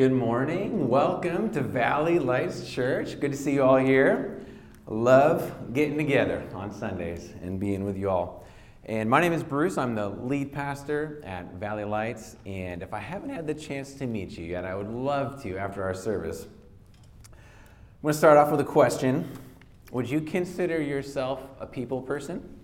Good 0.00 0.12
morning. 0.12 0.88
Welcome 0.88 1.50
to 1.50 1.60
Valley 1.60 2.18
Lights 2.18 2.66
Church. 2.66 3.20
Good 3.20 3.32
to 3.32 3.36
see 3.36 3.52
you 3.52 3.62
all 3.62 3.76
here. 3.76 4.40
Love 4.86 5.74
getting 5.74 5.98
together 5.98 6.42
on 6.54 6.72
Sundays 6.72 7.34
and 7.42 7.60
being 7.60 7.84
with 7.84 7.98
you 7.98 8.08
all. 8.08 8.46
And 8.86 9.10
my 9.10 9.20
name 9.20 9.34
is 9.34 9.42
Bruce. 9.42 9.76
I'm 9.76 9.94
the 9.94 10.08
lead 10.08 10.54
pastor 10.54 11.20
at 11.22 11.52
Valley 11.56 11.84
Lights. 11.84 12.36
And 12.46 12.82
if 12.82 12.94
I 12.94 12.98
haven't 12.98 13.28
had 13.28 13.46
the 13.46 13.52
chance 13.52 13.92
to 13.96 14.06
meet 14.06 14.38
you 14.38 14.46
yet, 14.46 14.64
I 14.64 14.74
would 14.74 14.88
love 14.88 15.42
to 15.42 15.58
after 15.58 15.82
our 15.82 15.92
service. 15.92 16.46
I'm 17.26 18.00
going 18.00 18.14
to 18.14 18.18
start 18.18 18.38
off 18.38 18.50
with 18.50 18.60
a 18.60 18.64
question 18.64 19.30
Would 19.92 20.08
you 20.08 20.22
consider 20.22 20.80
yourself 20.80 21.42
a 21.60 21.66
people 21.66 22.00
person? 22.00 22.58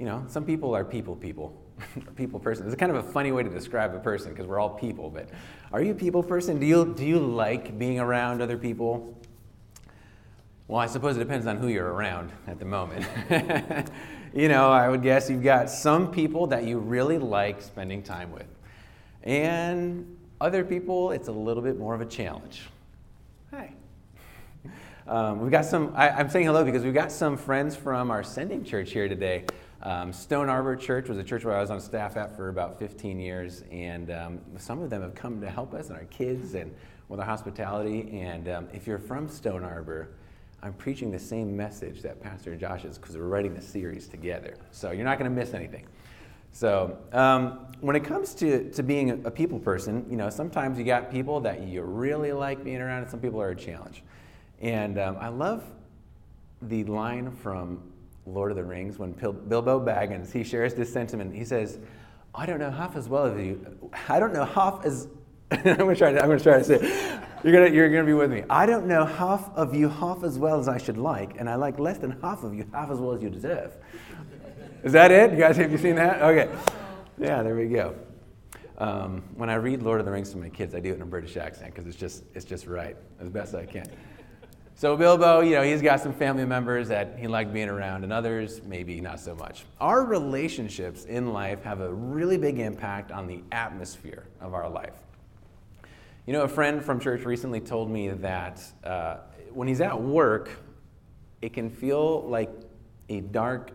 You 0.00 0.06
know, 0.06 0.24
some 0.26 0.44
people 0.44 0.74
are 0.74 0.82
people 0.82 1.14
people. 1.14 1.56
people 2.16 2.40
person. 2.40 2.66
It's 2.66 2.76
kind 2.76 2.90
of 2.90 3.04
a 3.04 3.12
funny 3.12 3.32
way 3.32 3.42
to 3.42 3.50
describe 3.50 3.94
a 3.94 3.98
person 3.98 4.30
because 4.32 4.46
we're 4.46 4.58
all 4.58 4.70
people, 4.70 5.10
but 5.10 5.28
are 5.72 5.82
you 5.82 5.92
a 5.92 5.94
people 5.94 6.22
person? 6.22 6.58
Do 6.58 6.66
you, 6.66 6.94
do 6.96 7.04
you 7.04 7.18
like 7.18 7.78
being 7.78 8.00
around 8.00 8.40
other 8.40 8.56
people? 8.56 9.16
Well, 10.68 10.80
I 10.80 10.86
suppose 10.86 11.16
it 11.16 11.20
depends 11.20 11.46
on 11.46 11.58
who 11.58 11.68
you're 11.68 11.92
around 11.92 12.32
at 12.46 12.58
the 12.58 12.64
moment. 12.64 13.06
you 14.34 14.48
know, 14.48 14.70
I 14.70 14.88
would 14.88 15.02
guess 15.02 15.30
you've 15.30 15.44
got 15.44 15.70
some 15.70 16.10
people 16.10 16.48
that 16.48 16.64
you 16.64 16.78
really 16.78 17.18
like 17.18 17.62
spending 17.62 18.02
time 18.02 18.32
with. 18.32 18.48
And 19.22 20.16
other 20.40 20.64
people, 20.64 21.12
it's 21.12 21.28
a 21.28 21.32
little 21.32 21.62
bit 21.62 21.78
more 21.78 21.94
of 21.94 22.00
a 22.00 22.06
challenge. 22.06 22.62
Hi. 23.52 23.72
Um, 25.06 25.40
we've 25.40 25.52
got 25.52 25.64
some, 25.64 25.92
I, 25.94 26.10
I'm 26.10 26.28
saying 26.28 26.46
hello 26.46 26.64
because 26.64 26.82
we've 26.82 26.92
got 26.92 27.12
some 27.12 27.36
friends 27.36 27.76
from 27.76 28.10
our 28.10 28.24
sending 28.24 28.64
church 28.64 28.90
here 28.90 29.08
today. 29.08 29.44
Um, 29.86 30.12
Stone 30.12 30.48
Arbor 30.48 30.74
Church 30.74 31.08
was 31.08 31.16
a 31.16 31.22
church 31.22 31.44
where 31.44 31.56
I 31.56 31.60
was 31.60 31.70
on 31.70 31.80
staff 31.80 32.16
at 32.16 32.34
for 32.34 32.48
about 32.48 32.76
15 32.76 33.20
years, 33.20 33.62
and 33.70 34.10
um, 34.10 34.40
some 34.58 34.82
of 34.82 34.90
them 34.90 35.00
have 35.00 35.14
come 35.14 35.40
to 35.40 35.48
help 35.48 35.74
us 35.74 35.90
and 35.90 35.96
our 35.96 36.06
kids 36.06 36.56
and 36.56 36.74
with 37.08 37.20
our 37.20 37.26
hospitality. 37.26 38.18
And 38.18 38.48
um, 38.48 38.68
if 38.72 38.88
you're 38.88 38.98
from 38.98 39.28
Stone 39.28 39.62
Arbor, 39.62 40.08
I'm 40.60 40.72
preaching 40.72 41.12
the 41.12 41.20
same 41.20 41.56
message 41.56 42.02
that 42.02 42.20
Pastor 42.20 42.56
Josh 42.56 42.84
is 42.84 42.98
because 42.98 43.16
we're 43.16 43.28
writing 43.28 43.54
the 43.54 43.62
series 43.62 44.08
together. 44.08 44.56
So 44.72 44.90
you're 44.90 45.04
not 45.04 45.20
going 45.20 45.30
to 45.30 45.36
miss 45.36 45.54
anything. 45.54 45.86
So 46.50 46.98
um, 47.12 47.68
when 47.80 47.94
it 47.94 48.02
comes 48.02 48.34
to, 48.36 48.68
to 48.72 48.82
being 48.82 49.24
a, 49.24 49.30
people 49.30 49.60
person, 49.60 50.04
you 50.10 50.16
know, 50.16 50.30
sometimes 50.30 50.78
you 50.78 50.84
got 50.84 51.12
people 51.12 51.38
that 51.42 51.62
you 51.62 51.82
really 51.82 52.32
like 52.32 52.64
being 52.64 52.80
around, 52.80 53.02
and 53.02 53.10
some 53.12 53.20
people 53.20 53.40
are 53.40 53.50
a 53.50 53.56
challenge. 53.56 54.02
And 54.60 54.98
um, 54.98 55.16
I 55.20 55.28
love 55.28 55.62
the 56.60 56.82
line 56.82 57.30
from 57.30 57.92
Lord 58.26 58.50
of 58.50 58.56
the 58.56 58.64
Rings 58.64 58.98
when 58.98 59.12
Bilbo 59.12 59.80
Baggins 59.80 60.32
he 60.32 60.42
shares 60.42 60.74
this 60.74 60.92
sentiment. 60.92 61.34
He 61.34 61.44
says, 61.44 61.78
"I 62.34 62.44
don't 62.46 62.58
know 62.58 62.70
half 62.70 62.96
as 62.96 63.08
well 63.08 63.26
as 63.26 63.38
you. 63.38 63.90
I 64.08 64.18
don't 64.18 64.32
know 64.32 64.44
half 64.44 64.84
as." 64.84 65.08
I'm 65.50 65.76
gonna 65.76 65.94
try. 65.94 66.12
To, 66.12 66.20
I'm 66.20 66.28
gonna 66.28 66.40
try 66.40 66.58
to 66.58 66.64
say. 66.64 66.74
It. 66.76 67.20
You're 67.44 67.52
gonna 67.52 67.74
you're 67.74 67.88
gonna 67.88 68.04
be 68.04 68.12
with 68.12 68.30
me. 68.30 68.42
I 68.50 68.66
don't 68.66 68.86
know 68.86 69.04
half 69.04 69.50
of 69.54 69.74
you 69.74 69.88
half 69.88 70.24
as 70.24 70.38
well 70.38 70.58
as 70.58 70.68
I 70.68 70.78
should 70.78 70.98
like, 70.98 71.38
and 71.38 71.48
I 71.48 71.54
like 71.54 71.78
less 71.78 71.98
than 71.98 72.20
half 72.20 72.42
of 72.42 72.54
you 72.54 72.68
half 72.72 72.90
as 72.90 72.98
well 72.98 73.12
as 73.12 73.22
you 73.22 73.30
deserve. 73.30 73.76
Is 74.82 74.92
that 74.92 75.10
it? 75.12 75.32
You 75.32 75.38
guys 75.38 75.56
have 75.56 75.70
you 75.70 75.78
seen 75.78 75.94
that? 75.96 76.20
Okay. 76.22 76.52
Yeah, 77.18 77.42
there 77.42 77.54
we 77.54 77.68
go. 77.68 77.94
Um, 78.78 79.22
when 79.36 79.48
I 79.48 79.54
read 79.54 79.82
Lord 79.82 80.00
of 80.00 80.06
the 80.06 80.12
Rings 80.12 80.30
to 80.30 80.36
my 80.36 80.48
kids, 80.48 80.74
I 80.74 80.80
do 80.80 80.90
it 80.90 80.96
in 80.96 81.02
a 81.02 81.06
British 81.06 81.36
accent 81.36 81.74
because 81.74 81.86
it's 81.86 81.96
just 81.96 82.24
it's 82.34 82.44
just 82.44 82.66
right 82.66 82.96
as 83.20 83.30
best 83.30 83.54
I 83.54 83.64
can. 83.64 83.86
So 84.78 84.94
Bilbo, 84.94 85.40
you 85.40 85.52
know, 85.52 85.62
he's 85.62 85.80
got 85.80 86.00
some 86.00 86.12
family 86.12 86.44
members 86.44 86.88
that 86.88 87.16
he 87.18 87.26
liked 87.26 87.50
being 87.50 87.70
around, 87.70 88.04
and 88.04 88.12
others 88.12 88.60
maybe 88.66 89.00
not 89.00 89.18
so 89.18 89.34
much. 89.34 89.64
Our 89.80 90.04
relationships 90.04 91.06
in 91.06 91.32
life 91.32 91.62
have 91.62 91.80
a 91.80 91.90
really 91.90 92.36
big 92.36 92.58
impact 92.58 93.10
on 93.10 93.26
the 93.26 93.42
atmosphere 93.52 94.26
of 94.38 94.52
our 94.52 94.68
life. 94.68 94.92
You 96.26 96.34
know, 96.34 96.42
a 96.42 96.48
friend 96.48 96.84
from 96.84 97.00
church 97.00 97.24
recently 97.24 97.58
told 97.58 97.90
me 97.90 98.10
that 98.10 98.62
uh, 98.84 99.16
when 99.50 99.66
he's 99.66 99.80
at 99.80 99.98
work, 99.98 100.50
it 101.40 101.54
can 101.54 101.70
feel 101.70 102.28
like 102.28 102.50
a 103.08 103.22
dark, 103.22 103.70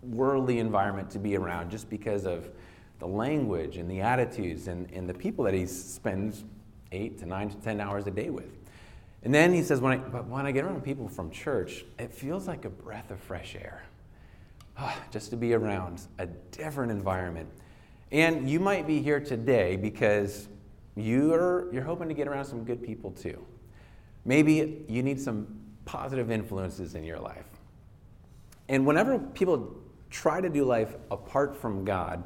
worldly 0.00 0.60
environment 0.60 1.10
to 1.10 1.18
be 1.18 1.36
around 1.36 1.72
just 1.72 1.90
because 1.90 2.24
of 2.24 2.50
the 3.00 3.08
language 3.08 3.78
and 3.78 3.90
the 3.90 4.00
attitudes 4.00 4.68
and, 4.68 4.88
and 4.92 5.08
the 5.08 5.14
people 5.14 5.44
that 5.44 5.54
he 5.54 5.66
spends 5.66 6.44
eight 6.92 7.18
to 7.18 7.26
nine 7.26 7.50
to 7.50 7.56
ten 7.56 7.80
hours 7.80 8.06
a 8.06 8.12
day 8.12 8.30
with. 8.30 8.46
And 9.22 9.34
then 9.34 9.52
he 9.52 9.62
says, 9.62 9.80
when 9.80 9.92
I, 9.92 9.96
but 9.96 10.26
when 10.28 10.46
I 10.46 10.52
get 10.52 10.64
around 10.64 10.82
people 10.84 11.08
from 11.08 11.30
church, 11.30 11.84
it 11.98 12.12
feels 12.12 12.46
like 12.46 12.64
a 12.64 12.70
breath 12.70 13.10
of 13.10 13.18
fresh 13.20 13.56
air. 13.56 13.82
Ah, 14.78 14.96
just 15.10 15.30
to 15.30 15.36
be 15.36 15.54
around 15.54 16.02
a 16.18 16.26
different 16.26 16.92
environment. 16.92 17.48
And 18.12 18.48
you 18.48 18.60
might 18.60 18.86
be 18.86 19.02
here 19.02 19.20
today 19.20 19.76
because 19.76 20.48
you're, 20.94 21.72
you're 21.72 21.82
hoping 21.82 22.08
to 22.08 22.14
get 22.14 22.28
around 22.28 22.44
some 22.44 22.64
good 22.64 22.82
people 22.82 23.10
too. 23.10 23.44
Maybe 24.24 24.84
you 24.88 25.02
need 25.02 25.20
some 25.20 25.46
positive 25.84 26.30
influences 26.30 26.94
in 26.94 27.04
your 27.04 27.18
life. 27.18 27.46
And 28.68 28.86
whenever 28.86 29.18
people 29.18 29.76
try 30.10 30.40
to 30.40 30.48
do 30.48 30.64
life 30.64 30.96
apart 31.10 31.56
from 31.56 31.84
God, 31.84 32.24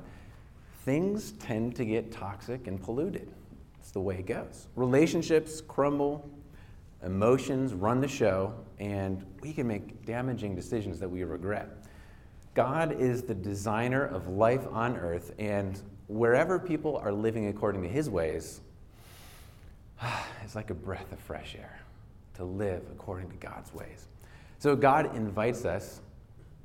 things 0.85 1.33
tend 1.33 1.77
to 1.77 1.85
get 1.85 2.13
toxic 2.13 2.67
and 2.67 2.83
polluted. 2.83 3.31
It's 3.79 3.91
the 3.91 4.01
way 4.01 4.17
it 4.17 4.27
goes. 4.27 4.69
Relationships 4.77 5.61
crumble, 5.61 6.29
Emotions 7.03 7.73
run 7.73 8.01
the 8.01 8.09
show, 8.09 8.55
and 8.79 9.25
we 9.43 9.53
can 9.53 9.67
make 9.67 10.05
damaging 10.05 10.55
decisions 10.55 10.99
that 11.01 11.09
we 11.09 11.25
regret. 11.25 11.69
God 12.55 13.01
is 13.01 13.23
the 13.23 13.35
designer 13.35 14.05
of 14.05 14.29
life 14.29 14.67
on 14.71 14.97
earth, 14.97 15.33
and 15.39 15.81
wherever 16.09 16.59
people 16.59 16.97
are 16.97 17.13
living 17.13 17.47
according 17.49 17.83
to 17.83 17.89
his 17.89 18.11
ways, 18.11 18.61
it's 20.45 20.55
like 20.55 20.71
a 20.71 20.75
breath 20.75 21.13
of 21.13 21.19
fresh 21.21 21.57
air 21.59 21.81
to 22.35 22.45
live 22.45 22.83
according 22.93 23.31
to 23.31 23.37
God's 23.37 23.73
ways. 23.73 24.09
So 24.59 24.77
God 24.77 25.15
invites 25.17 25.65
us 25.65 26.01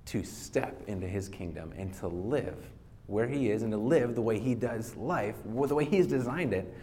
to 0.07 0.23
step 0.23 0.83
into 0.87 1.07
his 1.07 1.29
kingdom 1.29 1.73
and 1.77 1.93
to 1.95 2.07
live 2.07 2.69
where 3.07 3.27
he 3.27 3.49
is 3.51 3.63
and 3.63 3.71
to 3.71 3.77
live 3.77 4.15
the 4.15 4.21
way 4.21 4.39
he 4.39 4.55
does 4.55 4.95
life, 4.95 5.35
the 5.43 5.75
way 5.75 5.85
he's 5.85 6.07
designed 6.07 6.53
it. 6.53 6.73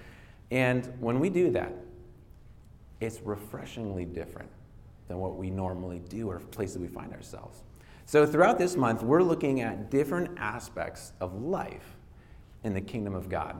And 0.50 0.86
when 1.00 1.20
we 1.20 1.30
do 1.30 1.50
that, 1.52 1.72
it's 3.02 3.20
refreshingly 3.22 4.04
different 4.04 4.48
than 5.08 5.18
what 5.18 5.36
we 5.36 5.50
normally 5.50 6.00
do 6.08 6.30
or 6.30 6.38
places 6.38 6.78
we 6.78 6.86
find 6.86 7.12
ourselves. 7.12 7.62
So, 8.06 8.26
throughout 8.26 8.58
this 8.58 8.76
month, 8.76 9.02
we're 9.02 9.22
looking 9.22 9.60
at 9.60 9.90
different 9.90 10.38
aspects 10.38 11.12
of 11.20 11.42
life 11.42 11.96
in 12.64 12.74
the 12.74 12.80
kingdom 12.80 13.14
of 13.14 13.28
God. 13.28 13.56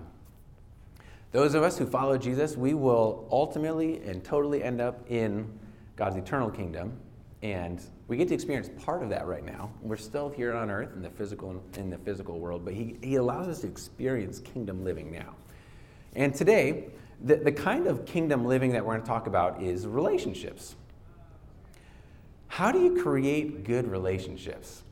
Those 1.33 1.55
of 1.55 1.63
us 1.63 1.79
who 1.79 1.87
follow 1.87 2.19
Jesus, 2.19 2.57
we 2.57 2.75
will 2.75 3.27
ultimately 3.31 4.01
and 4.03 4.23
totally 4.23 4.63
end 4.63 4.81
up 4.81 5.11
in 5.11 5.59
God's 5.97 6.17
eternal 6.17 6.51
kingdom. 6.51 6.99
And 7.43 7.83
we 8.07 8.17
get 8.17 8.29
to 8.29 8.35
experience 8.35 8.71
part 8.85 9.03
of 9.03 9.09
that 9.09 9.27
right 9.27 9.45
now. 9.45 9.73
We're 9.81 9.97
still 9.97 10.29
here 10.29 10.55
on 10.55 10.71
earth 10.71 10.91
in 10.95 11.03
the 11.03 11.11
physical, 11.11 11.61
in 11.77 11.91
the 11.91 11.99
physical 11.99 12.39
world, 12.39 12.65
but 12.65 12.75
he, 12.75 12.97
he 13.03 13.17
allows 13.17 13.49
us 13.49 13.61
to 13.63 13.67
experience 13.67 14.39
kingdom 14.41 14.85
living 14.85 15.11
now. 15.11 15.35
And 16.15 16.35
today, 16.35 16.91
the, 17.25 17.37
the 17.37 17.53
kind 17.53 17.87
of 17.87 18.05
kingdom 18.05 18.45
living 18.45 18.73
that 18.73 18.85
we're 18.85 18.95
going 18.95 19.03
to 19.03 19.09
talk 19.09 19.27
about 19.27 19.63
is 19.63 19.87
relationships. 19.87 20.75
How 22.49 22.73
do 22.73 22.83
you 22.83 23.03
create 23.03 23.65
good 23.65 23.91
relationships? 23.91 24.83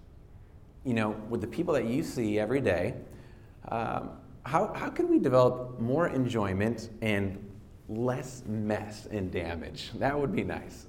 You 0.84 0.94
know, 0.94 1.10
with 1.28 1.40
the 1.40 1.46
people 1.46 1.74
that 1.74 1.86
you 1.86 2.02
see 2.02 2.38
every 2.38 2.60
day, 2.60 2.94
um, 3.68 4.10
how, 4.46 4.72
how 4.72 4.88
can 4.88 5.08
we 5.08 5.18
develop 5.18 5.78
more 5.78 6.08
enjoyment 6.08 6.88
and 7.02 7.44
less 7.88 8.42
mess 8.46 9.06
and 9.10 9.30
damage? 9.30 9.90
That 9.96 10.18
would 10.18 10.34
be 10.34 10.44
nice. 10.44 10.86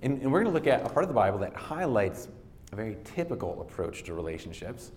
And, 0.00 0.22
and 0.22 0.32
we're 0.32 0.42
going 0.42 0.52
to 0.52 0.58
look 0.58 0.66
at 0.66 0.86
a 0.86 0.88
part 0.88 1.02
of 1.02 1.08
the 1.08 1.14
Bible 1.14 1.38
that 1.40 1.54
highlights 1.54 2.28
a 2.72 2.76
very 2.76 2.96
typical 3.04 3.60
approach 3.60 4.04
to 4.04 4.14
relationships. 4.14 4.92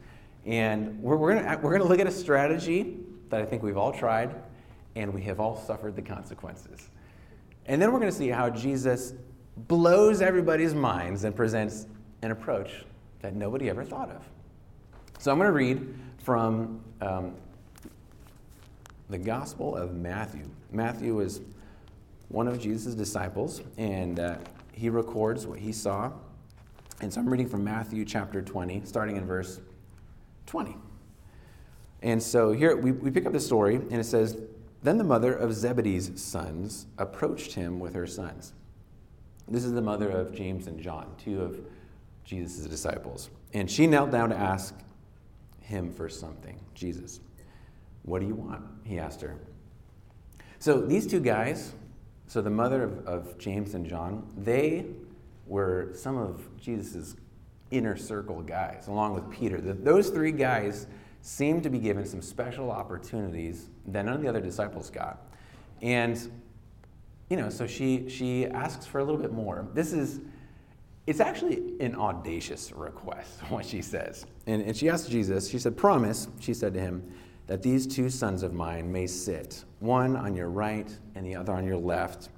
And 0.45 1.01
we're, 1.01 1.17
we're 1.17 1.33
going 1.33 1.61
we're 1.61 1.77
to 1.77 1.83
look 1.83 1.99
at 1.99 2.07
a 2.07 2.11
strategy 2.11 2.97
that 3.29 3.41
I 3.41 3.45
think 3.45 3.63
we've 3.63 3.77
all 3.77 3.91
tried 3.91 4.33
and 4.97 5.13
we 5.13 5.21
have 5.21 5.39
all 5.39 5.55
suffered 5.55 5.95
the 5.95 6.01
consequences. 6.01 6.89
And 7.67 7.81
then 7.81 7.91
we're 7.91 7.99
going 7.99 8.11
to 8.11 8.17
see 8.17 8.29
how 8.29 8.49
Jesus 8.49 9.13
blows 9.67 10.21
everybody's 10.21 10.73
minds 10.73 11.23
and 11.23 11.35
presents 11.35 11.85
an 12.23 12.31
approach 12.31 12.85
that 13.21 13.35
nobody 13.35 13.69
ever 13.69 13.83
thought 13.83 14.09
of. 14.09 14.23
So 15.19 15.31
I'm 15.31 15.37
going 15.37 15.47
to 15.47 15.53
read 15.53 15.95
from 16.23 16.81
um, 17.01 17.35
the 19.09 19.17
Gospel 19.17 19.75
of 19.75 19.95
Matthew. 19.95 20.49
Matthew 20.71 21.19
is 21.19 21.41
one 22.29 22.47
of 22.47 22.59
Jesus' 22.59 22.95
disciples, 22.95 23.61
and 23.77 24.19
uh, 24.19 24.37
he 24.73 24.89
records 24.89 25.45
what 25.45 25.59
he 25.59 25.71
saw. 25.71 26.11
And 27.01 27.13
so 27.13 27.21
I'm 27.21 27.29
reading 27.29 27.47
from 27.47 27.63
Matthew 27.63 28.03
chapter 28.03 28.41
20, 28.41 28.81
starting 28.85 29.17
in 29.17 29.25
verse 29.25 29.59
20. 30.47 30.75
And 32.01 32.21
so 32.21 32.51
here 32.51 32.75
we, 32.75 32.91
we 32.91 33.11
pick 33.11 33.25
up 33.25 33.33
the 33.33 33.39
story, 33.39 33.75
and 33.75 33.93
it 33.93 34.05
says, 34.05 34.39
then 34.87 34.97
the 34.97 35.03
mother 35.03 35.33
of 35.33 35.53
Zebedee's 35.53 36.11
sons 36.15 36.87
approached 36.97 37.53
him 37.53 37.79
with 37.79 37.93
her 37.93 38.07
sons. 38.07 38.53
This 39.49 39.65
is 39.65 39.73
the 39.73 39.81
mother 39.81 40.09
of 40.09 40.33
James 40.33 40.67
and 40.67 40.79
John, 40.79 41.13
two 41.17 41.41
of 41.41 41.59
Jesus' 42.23 42.65
disciples. 42.67 43.29
And 43.53 43.69
she 43.69 43.85
knelt 43.85 44.11
down 44.11 44.29
to 44.29 44.37
ask 44.37 44.73
him 45.59 45.91
for 45.91 46.07
something. 46.07 46.57
Jesus, 46.73 47.19
what 48.03 48.19
do 48.19 48.27
you 48.27 48.35
want? 48.35 48.63
He 48.85 48.97
asked 48.97 49.19
her. 49.21 49.35
So 50.59 50.79
these 50.79 51.05
two 51.05 51.19
guys, 51.19 51.73
so 52.27 52.41
the 52.41 52.49
mother 52.49 52.83
of, 52.83 53.05
of 53.05 53.37
James 53.37 53.73
and 53.73 53.85
John, 53.85 54.25
they 54.37 54.85
were 55.47 55.89
some 55.95 56.17
of 56.17 56.47
Jesus' 56.57 57.15
inner 57.71 57.97
circle 57.97 58.41
guys, 58.41 58.87
along 58.87 59.15
with 59.15 59.29
Peter. 59.31 59.59
The, 59.59 59.73
those 59.73 60.09
three 60.09 60.31
guys 60.31 60.87
seemed 61.27 61.61
to 61.61 61.69
be 61.69 61.77
given 61.77 62.05
some 62.05 62.21
special 62.21 62.71
opportunities 62.71 63.67
that 63.85 64.05
none 64.05 64.15
of 64.15 64.21
the 64.21 64.29
other 64.29 64.39
disciples 64.39 64.89
got. 64.89 65.27
And, 65.81 66.17
you 67.29 67.35
know, 67.35 67.49
so 67.49 67.67
she, 67.67 68.07
she 68.07 68.45
asks 68.45 68.85
for 68.85 68.99
a 68.99 69.03
little 69.03 69.19
bit 69.19 69.33
more. 69.33 69.67
This 69.73 69.91
is, 69.91 70.21
it's 71.05 71.19
actually 71.19 71.73
an 71.81 71.95
audacious 71.95 72.71
request, 72.71 73.39
what 73.49 73.65
she 73.65 73.81
says. 73.81 74.25
And, 74.45 74.61
and 74.61 74.75
she 74.75 74.87
asked 74.87 75.11
Jesus, 75.11 75.49
she 75.49 75.59
said, 75.59 75.75
Promise, 75.75 76.29
she 76.39 76.53
said 76.53 76.73
to 76.75 76.79
him, 76.79 77.03
that 77.47 77.61
these 77.61 77.85
two 77.85 78.09
sons 78.09 78.41
of 78.41 78.53
mine 78.53 78.89
may 78.89 79.05
sit, 79.05 79.65
one 79.79 80.15
on 80.15 80.33
your 80.33 80.49
right 80.49 80.89
and 81.15 81.25
the 81.25 81.35
other 81.35 81.51
on 81.51 81.65
your 81.65 81.77
left, 81.77 82.29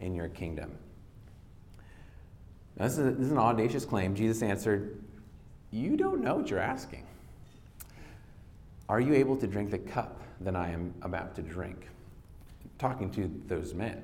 in 0.00 0.14
your 0.14 0.28
kingdom. 0.28 0.70
Now, 2.76 2.84
this, 2.84 2.98
is, 2.98 3.16
this 3.16 3.26
is 3.26 3.32
an 3.32 3.38
audacious 3.38 3.86
claim. 3.86 4.14
Jesus 4.14 4.42
answered, 4.42 5.02
You 5.70 5.96
don't 5.96 6.20
know 6.20 6.36
what 6.36 6.50
you're 6.50 6.58
asking. 6.58 7.06
Are 8.88 9.00
you 9.00 9.14
able 9.14 9.36
to 9.36 9.46
drink 9.46 9.70
the 9.70 9.78
cup 9.78 10.20
that 10.40 10.54
I 10.54 10.68
am 10.68 10.94
about 11.02 11.34
to 11.36 11.42
drink? 11.42 11.88
Talking 12.78 13.10
to 13.12 13.30
those 13.46 13.74
men. 13.74 14.02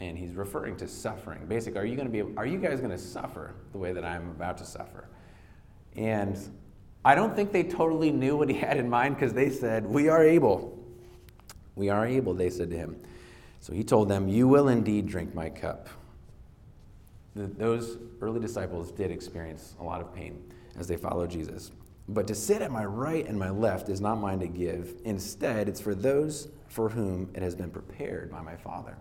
And 0.00 0.16
he's 0.16 0.34
referring 0.34 0.76
to 0.76 0.86
suffering. 0.88 1.46
Basically, 1.46 1.80
are 1.80 1.84
you 1.84 1.96
going 1.96 2.06
to 2.06 2.24
be 2.24 2.36
are 2.36 2.46
you 2.46 2.58
guys 2.58 2.78
going 2.78 2.92
to 2.92 2.98
suffer 2.98 3.54
the 3.72 3.78
way 3.78 3.92
that 3.92 4.04
I'm 4.04 4.30
about 4.30 4.58
to 4.58 4.64
suffer? 4.64 5.08
And 5.96 6.38
I 7.04 7.14
don't 7.14 7.34
think 7.34 7.52
they 7.52 7.64
totally 7.64 8.10
knew 8.10 8.36
what 8.36 8.48
he 8.48 8.56
had 8.56 8.76
in 8.76 8.88
mind 8.88 9.16
because 9.16 9.32
they 9.32 9.50
said, 9.50 9.86
We 9.86 10.08
are 10.08 10.22
able. 10.22 10.78
We 11.74 11.88
are 11.88 12.06
able, 12.06 12.34
they 12.34 12.50
said 12.50 12.70
to 12.70 12.76
him. 12.76 13.00
So 13.60 13.72
he 13.72 13.82
told 13.82 14.08
them, 14.08 14.28
You 14.28 14.46
will 14.46 14.68
indeed 14.68 15.06
drink 15.06 15.34
my 15.34 15.48
cup. 15.48 15.88
Those 17.34 17.98
early 18.20 18.40
disciples 18.40 18.90
did 18.90 19.10
experience 19.10 19.74
a 19.80 19.84
lot 19.84 20.00
of 20.00 20.12
pain 20.12 20.42
as 20.76 20.88
they 20.88 20.96
followed 20.96 21.30
Jesus. 21.30 21.70
But 22.08 22.26
to 22.28 22.34
sit 22.34 22.62
at 22.62 22.70
my 22.70 22.84
right 22.84 23.26
and 23.26 23.38
my 23.38 23.50
left 23.50 23.88
is 23.88 24.00
not 24.00 24.16
mine 24.16 24.40
to 24.40 24.46
give. 24.46 24.94
Instead, 25.04 25.68
it's 25.68 25.80
for 25.80 25.94
those 25.94 26.48
for 26.68 26.88
whom 26.88 27.28
it 27.34 27.42
has 27.42 27.54
been 27.54 27.70
prepared 27.70 28.30
by 28.30 28.40
my 28.40 28.56
Father. 28.56 28.96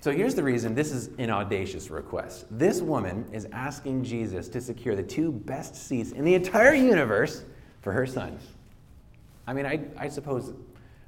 So 0.00 0.10
here's 0.10 0.34
the 0.34 0.42
reason 0.42 0.74
this 0.74 0.92
is 0.92 1.08
an 1.18 1.30
audacious 1.30 1.90
request. 1.90 2.46
This 2.50 2.82
woman 2.82 3.24
is 3.32 3.46
asking 3.52 4.04
Jesus 4.04 4.48
to 4.48 4.60
secure 4.60 4.94
the 4.94 5.02
two 5.02 5.32
best 5.32 5.74
seats 5.74 6.12
in 6.12 6.24
the 6.24 6.34
entire 6.34 6.74
universe 6.74 7.44
for 7.80 7.92
her 7.92 8.06
sons. 8.06 8.42
I 9.46 9.52
mean, 9.52 9.66
I, 9.66 9.80
I 9.96 10.08
suppose, 10.08 10.52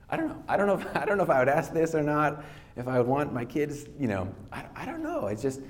I 0.08 0.16
don't 0.16 0.28
know. 0.28 0.42
I 0.48 0.56
don't 0.56 0.66
know, 0.66 0.78
if, 0.78 0.96
I 0.96 1.04
don't 1.04 1.18
know 1.18 1.24
if 1.24 1.30
I 1.30 1.40
would 1.40 1.48
ask 1.48 1.72
this 1.72 1.94
or 1.94 2.02
not, 2.02 2.44
if 2.76 2.88
I 2.88 2.98
would 2.98 3.06
want 3.06 3.32
my 3.32 3.44
kids, 3.44 3.86
you 3.98 4.08
know, 4.08 4.32
I, 4.52 4.64
I 4.74 4.86
don't 4.86 5.02
know. 5.02 5.26
It's 5.26 5.42
just, 5.42 5.60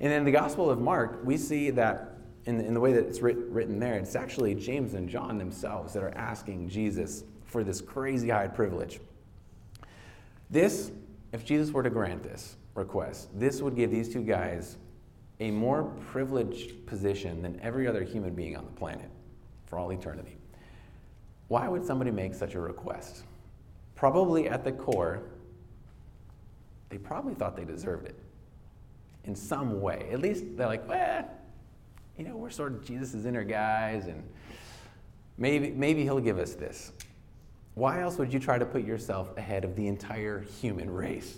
and 0.00 0.12
in 0.12 0.24
the 0.24 0.32
Gospel 0.32 0.70
of 0.70 0.80
Mark, 0.80 1.20
we 1.24 1.36
see 1.36 1.70
that 1.70 2.15
in, 2.46 2.60
in 2.60 2.74
the 2.74 2.80
way 2.80 2.92
that 2.92 3.06
it's 3.06 3.20
writ, 3.20 3.36
written 3.48 3.78
there, 3.78 3.94
it's 3.94 4.14
actually 4.16 4.54
James 4.54 4.94
and 4.94 5.08
John 5.08 5.36
themselves 5.36 5.92
that 5.92 6.02
are 6.02 6.16
asking 6.16 6.68
Jesus 6.68 7.24
for 7.44 7.64
this 7.64 7.80
crazy 7.80 8.30
high 8.30 8.48
privilege. 8.48 9.00
This, 10.48 10.92
if 11.32 11.44
Jesus 11.44 11.72
were 11.72 11.82
to 11.82 11.90
grant 11.90 12.22
this 12.22 12.56
request, 12.74 13.28
this 13.38 13.60
would 13.62 13.74
give 13.74 13.90
these 13.90 14.08
two 14.08 14.22
guys 14.22 14.76
a 15.40 15.50
more 15.50 15.84
privileged 16.06 16.86
position 16.86 17.42
than 17.42 17.58
every 17.60 17.86
other 17.86 18.02
human 18.02 18.34
being 18.34 18.56
on 18.56 18.64
the 18.64 18.70
planet 18.70 19.10
for 19.66 19.78
all 19.78 19.90
eternity. 19.90 20.36
Why 21.48 21.68
would 21.68 21.84
somebody 21.84 22.10
make 22.10 22.34
such 22.34 22.54
a 22.54 22.60
request? 22.60 23.24
Probably 23.94 24.48
at 24.48 24.64
the 24.64 24.72
core, 24.72 25.22
they 26.88 26.98
probably 26.98 27.34
thought 27.34 27.56
they 27.56 27.64
deserved 27.64 28.06
it 28.06 28.18
in 29.24 29.34
some 29.34 29.80
way. 29.80 30.08
At 30.12 30.20
least 30.20 30.44
they're 30.56 30.66
like, 30.66 30.88
well, 30.88 31.28
you 32.18 32.24
know, 32.24 32.36
we're 32.36 32.50
sort 32.50 32.72
of 32.72 32.84
Jesus' 32.84 33.24
inner 33.24 33.44
guys, 33.44 34.06
and 34.06 34.22
maybe, 35.38 35.70
maybe 35.70 36.02
he'll 36.02 36.20
give 36.20 36.38
us 36.38 36.54
this. 36.54 36.92
Why 37.74 38.00
else 38.00 38.16
would 38.16 38.32
you 38.32 38.40
try 38.40 38.58
to 38.58 38.64
put 38.64 38.84
yourself 38.84 39.36
ahead 39.36 39.64
of 39.64 39.76
the 39.76 39.86
entire 39.86 40.40
human 40.40 40.90
race? 40.90 41.36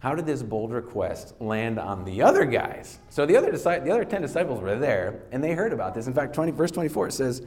How 0.00 0.14
did 0.14 0.26
this 0.26 0.42
bold 0.42 0.72
request 0.72 1.34
land 1.40 1.78
on 1.78 2.04
the 2.04 2.20
other 2.20 2.44
guys? 2.44 2.98
So 3.10 3.26
the 3.26 3.36
other, 3.36 3.50
the 3.52 3.90
other 3.90 4.04
10 4.04 4.22
disciples 4.22 4.60
were 4.60 4.76
there, 4.76 5.22
and 5.32 5.42
they 5.42 5.52
heard 5.52 5.72
about 5.72 5.94
this. 5.94 6.06
In 6.06 6.14
fact, 6.14 6.34
20, 6.34 6.52
verse 6.52 6.70
24 6.70 7.08
it 7.08 7.12
says, 7.12 7.42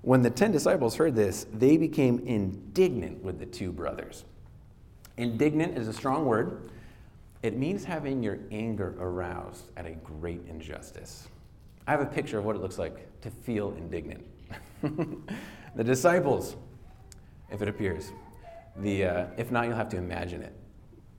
When 0.00 0.22
the 0.22 0.30
10 0.30 0.50
disciples 0.50 0.96
heard 0.96 1.14
this, 1.14 1.46
they 1.52 1.76
became 1.76 2.20
indignant 2.26 3.22
with 3.22 3.38
the 3.38 3.46
two 3.46 3.70
brothers. 3.70 4.24
Indignant 5.18 5.76
is 5.76 5.88
a 5.88 5.92
strong 5.92 6.24
word. 6.24 6.70
It 7.42 7.56
means 7.56 7.84
having 7.84 8.22
your 8.22 8.38
anger 8.50 8.94
aroused 8.98 9.70
at 9.76 9.84
a 9.84 9.92
great 9.92 10.40
injustice. 10.48 11.28
I 11.86 11.90
have 11.90 12.00
a 12.00 12.06
picture 12.06 12.38
of 12.38 12.44
what 12.44 12.56
it 12.56 12.62
looks 12.62 12.78
like 12.78 13.20
to 13.22 13.30
feel 13.30 13.74
indignant. 13.76 14.24
the 14.82 15.84
disciples, 15.84 16.56
if 17.50 17.62
it 17.62 17.68
appears. 17.68 18.12
The, 18.76 19.04
uh, 19.04 19.26
if 19.36 19.50
not, 19.50 19.66
you'll 19.66 19.76
have 19.76 19.88
to 19.90 19.96
imagine 19.96 20.42
it. 20.42 20.54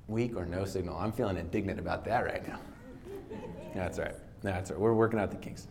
Weak 0.07 0.35
or 0.35 0.45
no 0.45 0.65
signal. 0.65 0.97
I'm 0.97 1.11
feeling 1.11 1.37
indignant 1.37 1.79
about 1.79 2.05
that 2.05 2.25
right 2.25 2.47
now. 2.47 2.59
That's 3.75 3.99
right. 3.99 4.15
That's 4.41 4.71
right. 4.71 4.79
We're 4.79 4.93
working 4.93 5.19
out 5.19 5.31
the 5.31 5.37
kinks. 5.37 5.67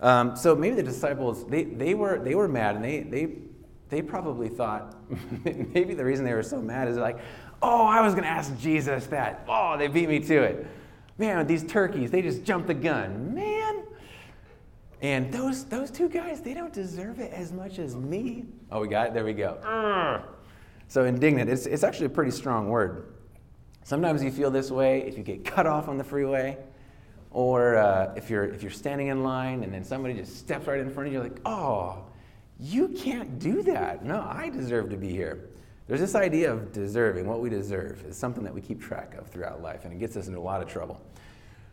Um, 0.00 0.36
so 0.36 0.54
maybe 0.54 0.76
the 0.76 0.82
disciples, 0.82 1.46
they, 1.46 1.64
they, 1.64 1.94
were, 1.94 2.18
they 2.18 2.34
were 2.34 2.48
mad 2.48 2.76
and 2.76 2.84
they, 2.84 3.00
they, 3.00 3.28
they 3.88 4.02
probably 4.02 4.48
thought, 4.48 4.94
maybe 5.44 5.94
the 5.94 6.04
reason 6.04 6.24
they 6.24 6.34
were 6.34 6.42
so 6.42 6.60
mad 6.60 6.88
is 6.88 6.96
like, 6.96 7.18
oh, 7.62 7.86
I 7.86 8.00
was 8.02 8.12
going 8.12 8.24
to 8.24 8.30
ask 8.30 8.56
Jesus 8.58 9.06
that. 9.06 9.44
Oh, 9.48 9.76
they 9.78 9.88
beat 9.88 10.08
me 10.08 10.20
to 10.20 10.42
it. 10.42 10.66
Man, 11.18 11.46
these 11.46 11.64
turkeys, 11.64 12.10
they 12.10 12.20
just 12.20 12.44
jumped 12.44 12.66
the 12.66 12.74
gun. 12.74 13.34
Man, 13.34 13.55
and 15.06 15.32
those, 15.32 15.64
those 15.66 15.92
two 15.92 16.08
guys, 16.08 16.40
they 16.40 16.52
don't 16.52 16.72
deserve 16.72 17.20
it 17.20 17.32
as 17.32 17.52
much 17.52 17.78
as 17.78 17.94
me. 17.94 18.44
Oh, 18.72 18.80
we 18.80 18.88
got 18.88 19.06
it? 19.06 19.14
There 19.14 19.24
we 19.24 19.34
go. 19.34 19.58
So 20.88 21.04
indignant, 21.04 21.48
it's, 21.48 21.66
it's 21.66 21.84
actually 21.84 22.06
a 22.06 22.10
pretty 22.10 22.32
strong 22.32 22.68
word. 22.68 23.14
Sometimes 23.84 24.20
you 24.24 24.32
feel 24.32 24.50
this 24.50 24.68
way 24.68 25.02
if 25.02 25.16
you 25.16 25.22
get 25.22 25.44
cut 25.44 25.64
off 25.64 25.88
on 25.88 25.96
the 25.96 26.02
freeway, 26.02 26.58
or 27.30 27.76
uh, 27.76 28.14
if, 28.16 28.28
you're, 28.28 28.46
if 28.46 28.62
you're 28.62 28.70
standing 28.70 29.06
in 29.08 29.22
line 29.22 29.62
and 29.62 29.72
then 29.72 29.84
somebody 29.84 30.12
just 30.14 30.38
steps 30.38 30.66
right 30.66 30.80
in 30.80 30.90
front 30.90 31.06
of 31.06 31.12
you, 31.12 31.20
like, 31.20 31.38
oh, 31.46 32.02
you 32.58 32.88
can't 32.88 33.38
do 33.38 33.62
that. 33.62 34.04
No, 34.04 34.26
I 34.28 34.48
deserve 34.48 34.90
to 34.90 34.96
be 34.96 35.10
here. 35.10 35.50
There's 35.86 36.00
this 36.00 36.16
idea 36.16 36.52
of 36.52 36.72
deserving, 36.72 37.28
what 37.28 37.40
we 37.40 37.48
deserve, 37.48 38.04
is 38.08 38.16
something 38.16 38.42
that 38.42 38.52
we 38.52 38.60
keep 38.60 38.80
track 38.80 39.14
of 39.14 39.28
throughout 39.28 39.62
life, 39.62 39.84
and 39.84 39.92
it 39.92 40.00
gets 40.00 40.16
us 40.16 40.26
into 40.26 40.40
a 40.40 40.40
lot 40.40 40.60
of 40.60 40.68
trouble. 40.68 41.00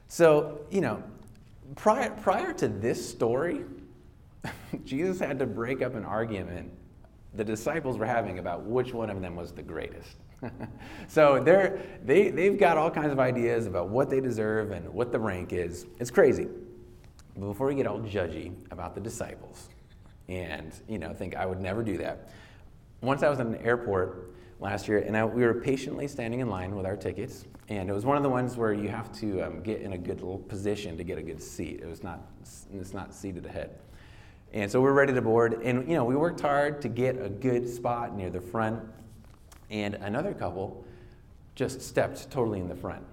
So, 0.08 0.60
you 0.70 0.82
know, 0.82 1.02
prior, 1.76 2.10
prior 2.12 2.54
to 2.54 2.68
this 2.68 3.08
story, 3.08 3.64
Jesus 4.86 5.20
had 5.20 5.40
to 5.40 5.46
break 5.46 5.82
up 5.82 5.96
an 5.96 6.06
argument 6.06 6.72
the 7.36 7.44
disciples 7.44 7.98
were 7.98 8.06
having 8.06 8.40
about 8.40 8.64
which 8.64 8.94
one 8.94 9.10
of 9.10 9.22
them 9.22 9.36
was 9.36 9.52
the 9.52 9.64
greatest. 9.64 10.18
so 11.08 11.42
they're, 11.44 11.82
they, 12.06 12.30
they've 12.30 12.60
got 12.60 12.78
all 12.78 12.92
kinds 12.92 13.12
of 13.12 13.20
ideas 13.20 13.66
about 13.66 13.90
what 13.90 14.10
they 14.10 14.20
deserve 14.20 14.72
and 14.72 14.88
what 14.94 15.12
the 15.12 15.20
rank 15.20 15.54
is. 15.54 15.86
It's 16.00 16.12
crazy. 16.12 16.48
But 17.36 17.48
before 17.48 17.68
we 17.68 17.76
get 17.76 17.88
all 17.88 18.00
judgy 18.00 18.54
about 18.72 18.94
the 18.94 19.02
disciples 19.02 19.70
and, 20.30 20.72
you 20.88 21.00
know, 21.00 21.14
think 21.14 21.36
I 21.36 21.46
would 21.46 21.60
never 21.60 21.82
do 21.82 21.98
that, 21.98 22.30
once 23.02 23.24
I 23.24 23.30
was 23.30 23.40
in 23.40 23.48
an 23.48 23.56
airport 23.58 24.33
last 24.64 24.88
year, 24.88 25.00
and 25.00 25.16
I, 25.16 25.26
we 25.26 25.44
were 25.44 25.54
patiently 25.54 26.08
standing 26.08 26.40
in 26.40 26.50
line 26.50 26.74
with 26.76 26.86
our 26.86 26.96
tickets. 26.96 27.46
And 27.70 27.90
it 27.90 27.94
was 27.94 28.06
one 28.06 28.18
of 28.18 28.24
the 28.24 28.30
ones 28.30 28.58
where 28.58 28.74
you 28.74 28.88
have 28.88 29.12
to 29.20 29.42
um, 29.42 29.62
get 29.62 29.82
in 29.82 29.94
a 29.94 29.98
good 29.98 30.22
little 30.22 30.40
position 30.40 30.98
to 30.98 31.04
get 31.04 31.18
a 31.18 31.22
good 31.22 31.42
seat. 31.42 31.82
It 31.84 31.86
was 31.86 32.02
not, 32.02 32.22
it's 32.74 32.94
not 32.94 33.14
seated 33.14 33.46
ahead. 33.46 33.78
And 34.54 34.72
so 34.72 34.82
we're 34.82 34.94
ready 34.94 35.14
to 35.14 35.22
board. 35.22 35.62
And, 35.64 35.88
you 35.88 35.96
know, 35.96 36.06
we 36.06 36.16
worked 36.16 36.40
hard 36.40 36.82
to 36.82 36.90
get 36.90 37.22
a 37.22 37.30
good 37.30 37.68
spot 37.68 38.16
near 38.16 38.30
the 38.30 38.42
front. 38.42 38.82
And 39.70 39.96
another 39.96 40.34
couple 40.34 40.86
just 41.56 41.82
stepped 41.82 42.30
totally 42.32 42.60
in 42.60 42.68
the 42.68 42.76
front. 42.76 43.04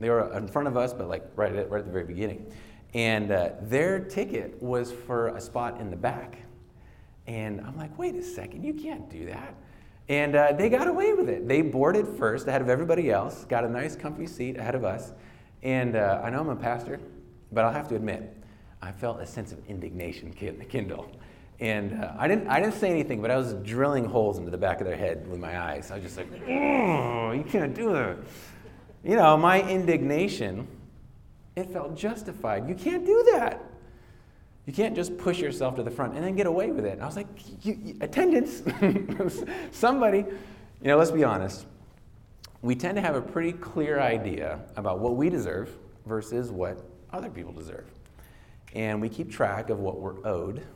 They 0.00 0.10
were 0.10 0.32
in 0.36 0.46
front 0.46 0.68
of 0.68 0.76
us, 0.76 0.92
but 0.92 1.08
like 1.08 1.24
right 1.36 1.54
at, 1.54 1.70
right 1.70 1.80
at 1.80 1.86
the 1.86 1.92
very 1.92 2.04
beginning. 2.04 2.52
And 2.94 3.30
uh, 3.30 3.50
their 3.62 4.00
ticket 4.00 4.62
was 4.62 4.92
for 4.92 5.28
a 5.28 5.40
spot 5.40 5.80
in 5.80 5.90
the 5.90 5.96
back. 5.96 6.38
And 7.26 7.60
I'm 7.60 7.76
like, 7.76 7.96
wait 7.98 8.14
a 8.14 8.22
second, 8.22 8.64
you 8.64 8.74
can't 8.74 9.08
do 9.10 9.26
that. 9.26 9.54
And 10.08 10.34
uh, 10.34 10.52
they 10.52 10.70
got 10.70 10.88
away 10.88 11.12
with 11.12 11.28
it. 11.28 11.46
They 11.46 11.60
boarded 11.60 12.08
first 12.18 12.46
ahead 12.48 12.62
of 12.62 12.68
everybody 12.68 13.10
else, 13.10 13.44
got 13.44 13.64
a 13.64 13.68
nice, 13.68 13.94
comfy 13.94 14.26
seat 14.26 14.56
ahead 14.56 14.74
of 14.74 14.84
us. 14.84 15.12
And 15.62 15.96
uh, 15.96 16.20
I 16.24 16.30
know 16.30 16.40
I'm 16.40 16.48
a 16.48 16.56
pastor, 16.56 16.98
but 17.52 17.64
I'll 17.64 17.72
have 17.72 17.88
to 17.88 17.96
admit, 17.96 18.34
I 18.80 18.92
felt 18.92 19.20
a 19.20 19.26
sense 19.26 19.52
of 19.52 19.58
indignation 19.66 20.32
kindle. 20.32 21.10
And 21.60 22.02
uh, 22.02 22.12
I, 22.16 22.28
didn't, 22.28 22.48
I 22.48 22.60
didn't 22.60 22.74
say 22.74 22.88
anything, 22.88 23.20
but 23.20 23.30
I 23.30 23.36
was 23.36 23.54
drilling 23.54 24.04
holes 24.04 24.38
into 24.38 24.50
the 24.50 24.58
back 24.58 24.80
of 24.80 24.86
their 24.86 24.96
head 24.96 25.26
with 25.28 25.40
my 25.40 25.60
eyes. 25.60 25.90
I 25.90 25.96
was 25.96 26.04
just 26.04 26.16
like, 26.16 26.28
oh, 26.48 27.32
you 27.32 27.44
can't 27.46 27.74
do 27.74 27.92
that. 27.92 28.16
You 29.04 29.16
know, 29.16 29.36
my 29.36 29.62
indignation, 29.68 30.68
it 31.56 31.70
felt 31.70 31.96
justified. 31.96 32.68
You 32.68 32.74
can't 32.74 33.04
do 33.04 33.28
that. 33.32 33.62
You 34.68 34.74
can't 34.74 34.94
just 34.94 35.16
push 35.16 35.40
yourself 35.40 35.76
to 35.76 35.82
the 35.82 35.90
front 35.90 36.14
and 36.14 36.22
then 36.22 36.36
get 36.36 36.46
away 36.46 36.70
with 36.72 36.84
it. 36.84 36.92
And 36.92 37.02
I 37.02 37.06
was 37.06 37.16
like, 37.16 37.26
you, 37.64 37.78
you, 37.82 37.96
attendance, 38.02 38.62
somebody, 39.70 40.18
you 40.18 40.88
know, 40.88 40.98
let's 40.98 41.10
be 41.10 41.24
honest. 41.24 41.64
we 42.60 42.74
tend 42.74 42.96
to 42.96 43.00
have 43.00 43.14
a 43.14 43.22
pretty 43.22 43.52
clear 43.52 43.98
idea 43.98 44.60
about 44.76 44.98
what 44.98 45.16
we 45.16 45.30
deserve 45.30 45.74
versus 46.04 46.50
what 46.50 46.84
other 47.14 47.30
people 47.30 47.50
deserve. 47.50 47.86
And 48.74 49.00
we 49.00 49.08
keep 49.08 49.30
track 49.30 49.70
of 49.70 49.78
what 49.78 50.00
we're 50.00 50.22
owed. 50.26 50.66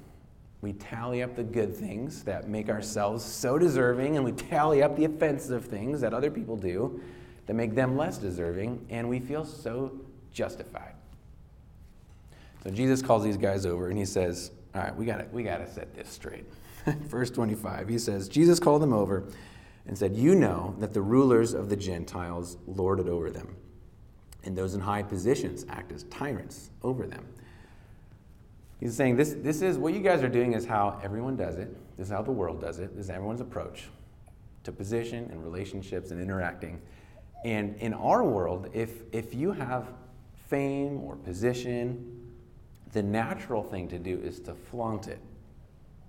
We 0.62 0.72
tally 0.72 1.22
up 1.22 1.37
the 1.37 1.44
good 1.44 1.76
things 1.76 2.25
that 2.25 2.49
make 2.49 2.70
ourselves 2.70 3.22
so 3.22 3.58
deserving, 3.58 4.16
and 4.16 4.25
we 4.25 4.32
tally 4.32 4.82
up 4.82 4.96
the 4.96 5.04
offensive 5.04 5.66
things 5.66 6.00
that 6.00 6.14
other 6.14 6.30
people 6.30 6.56
do 6.56 6.99
that 7.44 7.52
make 7.52 7.75
them 7.75 7.99
less 7.99 8.16
deserving, 8.16 8.87
and 8.88 9.06
we 9.06 9.20
feel 9.20 9.44
so 9.44 9.92
justified. 10.32 10.91
So 12.62 12.71
Jesus 12.71 13.02
calls 13.02 13.25
these 13.25 13.37
guys 13.37 13.66
over 13.66 13.88
and 13.88 13.99
he 13.99 14.04
says, 14.04 14.52
All 14.75 14.83
right, 14.83 14.95
we 14.95 15.04
got 15.04 15.33
we 15.33 15.42
to 15.42 15.71
set 15.71 15.95
this 15.95 16.09
straight. 16.09 16.45
Verse 16.87 17.31
25, 17.31 17.88
he 17.88 17.99
says, 17.99 18.28
Jesus 18.28 18.59
called 18.59 18.83
them 18.83 18.92
over 18.92 19.25
and 19.87 19.97
said, 19.97 20.16
You 20.16 20.35
know 20.35 20.75
that 20.78 20.92
the 20.95 21.02
rulers 21.02 21.54
of 21.54 21.69
the 21.69 21.76
Gentiles 21.76 22.57
lord 22.66 23.00
it 23.00 23.09
over 23.09 23.31
them, 23.31 23.57
and 24.45 24.57
those 24.57 24.75
in 24.75 24.81
high 24.81 25.02
positions 25.02 25.64
act 25.69 25.92
as 25.92 26.04
tyrants 26.04 26.71
over 26.83 27.07
them. 27.07 27.26
He's 28.81 28.97
saying 28.97 29.16
this, 29.16 29.35
this 29.38 29.62
is 29.62 29.78
what 29.78 29.95
you 29.95 30.00
guys 30.00 30.25
are 30.25 30.28
doing 30.28 30.54
is 30.54 30.66
how 30.66 31.00
everyone 31.04 31.37
does 31.37 31.57
it. 31.57 31.76
This 31.97 32.09
is 32.09 32.12
how 32.12 32.23
the 32.23 32.33
world 32.33 32.61
does 32.61 32.81
it. 32.81 32.97
This 32.97 33.04
is 33.04 33.11
everyone's 33.11 33.40
approach 33.40 33.85
to 34.64 34.73
position 34.73 35.28
and 35.31 35.42
relationships 35.45 36.11
and 36.11 36.21
interacting. 36.21 36.81
And 37.45 37.76
in 37.76 37.95
our 37.95 38.25
world, 38.25 38.71
if, 38.73 39.02
if 39.12 39.35
you 39.35 39.52
have 39.52 39.88
fame 40.49 41.00
or 41.00 41.14
position, 41.16 42.21
the 42.92 43.02
natural 43.02 43.62
thing 43.62 43.88
to 43.88 43.99
do 43.99 44.20
is 44.22 44.38
to 44.40 44.54
flaunt 44.54 45.08
it. 45.08 45.18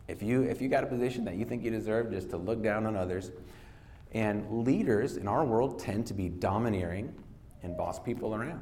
If 0.08 0.22
you, 0.22 0.44
if 0.44 0.62
you 0.62 0.68
got 0.68 0.84
a 0.84 0.88
position 0.88 1.24
that 1.25 1.36
you 1.36 1.46
think 1.46 1.63
you 1.63 1.72
deserve, 1.72 2.12
just 2.12 2.30
to 2.32 2.38
look 2.38 2.62
down 2.62 2.86
on 2.86 2.96
others. 2.96 3.32
And 4.13 4.66
leaders 4.66 5.18
in 5.18 5.28
our 5.28 5.44
world 5.44 5.80
tend 5.80 6.06
to 6.08 6.13
be 6.13 6.30
domineering 6.30 7.13
and 7.63 7.75
boss 7.75 8.00
people 8.00 8.36
around. 8.36 8.62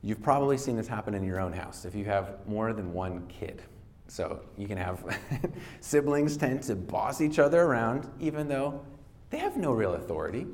You've 0.00 0.22
probably 0.22 0.56
seen 0.56 0.76
this 0.76 0.86
happen 0.86 1.12
in 1.12 1.24
your 1.24 1.40
own 1.40 1.52
house 1.52 1.84
if 1.84 1.94
you 1.94 2.04
have 2.04 2.46
more 2.46 2.72
than 2.72 2.92
one 2.92 3.26
kid. 3.26 3.62
So 4.06 4.40
you 4.56 4.66
can 4.66 4.78
have 4.78 5.04
siblings 5.80 6.36
tend 6.36 6.62
to 6.64 6.76
boss 6.76 7.20
each 7.20 7.38
other 7.38 7.62
around, 7.62 8.08
even 8.20 8.48
though 8.48 8.80
they 9.30 9.38
have 9.38 9.56
no 9.56 9.72
real 9.72 9.94
authority. 9.94 10.46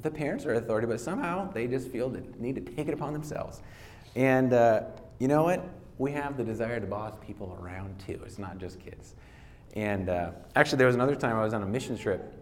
The 0.00 0.10
parents 0.10 0.46
are 0.46 0.54
authority, 0.54 0.86
but 0.86 1.00
somehow 1.00 1.52
they 1.52 1.66
just 1.66 1.88
feel 1.88 2.08
the 2.08 2.22
need 2.38 2.54
to 2.54 2.60
take 2.60 2.88
it 2.88 2.94
upon 2.94 3.12
themselves. 3.12 3.60
And 4.16 4.52
uh, 4.52 4.84
you 5.18 5.28
know 5.28 5.42
what? 5.42 5.68
We 5.98 6.12
have 6.12 6.36
the 6.36 6.44
desire 6.44 6.78
to 6.78 6.86
boss 6.86 7.14
people 7.24 7.58
around 7.60 7.98
too. 8.06 8.20
It's 8.24 8.38
not 8.38 8.58
just 8.58 8.78
kids. 8.78 9.14
And 9.74 10.08
uh, 10.08 10.30
actually, 10.56 10.78
there 10.78 10.86
was 10.86 10.96
another 10.96 11.16
time 11.16 11.36
I 11.36 11.44
was 11.44 11.54
on 11.54 11.62
a 11.62 11.66
mission 11.66 11.98
trip 11.98 12.34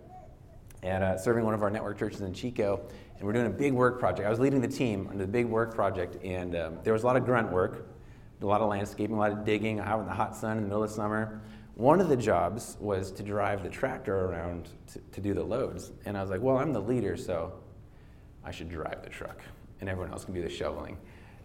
and 0.82 1.02
uh, 1.02 1.18
serving 1.18 1.44
one 1.44 1.54
of 1.54 1.62
our 1.62 1.70
network 1.70 1.98
churches 1.98 2.20
in 2.20 2.32
Chico, 2.32 2.80
and 3.16 3.26
we're 3.26 3.32
doing 3.32 3.46
a 3.46 3.50
big 3.50 3.72
work 3.72 3.98
project. 3.98 4.26
I 4.26 4.30
was 4.30 4.38
leading 4.38 4.60
the 4.60 4.68
team 4.68 5.08
on 5.10 5.18
the 5.18 5.26
big 5.26 5.46
work 5.46 5.74
project, 5.74 6.22
and 6.22 6.54
um, 6.54 6.78
there 6.84 6.92
was 6.92 7.02
a 7.02 7.06
lot 7.06 7.16
of 7.16 7.24
grunt 7.24 7.50
work, 7.50 7.88
a 8.40 8.46
lot 8.46 8.60
of 8.60 8.68
landscaping, 8.68 9.16
a 9.16 9.18
lot 9.18 9.32
of 9.32 9.44
digging 9.44 9.80
out 9.80 10.00
in 10.00 10.06
the 10.06 10.12
hot 10.12 10.36
sun 10.36 10.58
in 10.58 10.64
the 10.64 10.68
middle 10.68 10.84
of 10.84 10.90
summer. 10.90 11.40
One 11.74 12.00
of 12.00 12.08
the 12.08 12.16
jobs 12.16 12.76
was 12.78 13.10
to 13.12 13.22
drive 13.22 13.62
the 13.62 13.68
tractor 13.68 14.26
around 14.26 14.68
to, 14.92 15.00
to 15.12 15.20
do 15.20 15.34
the 15.34 15.42
loads, 15.42 15.92
and 16.04 16.16
I 16.16 16.20
was 16.20 16.30
like, 16.30 16.40
well, 16.42 16.58
I'm 16.58 16.72
the 16.72 16.80
leader, 16.80 17.16
so 17.16 17.54
I 18.44 18.50
should 18.50 18.68
drive 18.68 19.02
the 19.02 19.10
truck, 19.10 19.42
and 19.80 19.88
everyone 19.88 20.12
else 20.12 20.24
can 20.24 20.34
do 20.34 20.42
the 20.42 20.50
shoveling. 20.50 20.98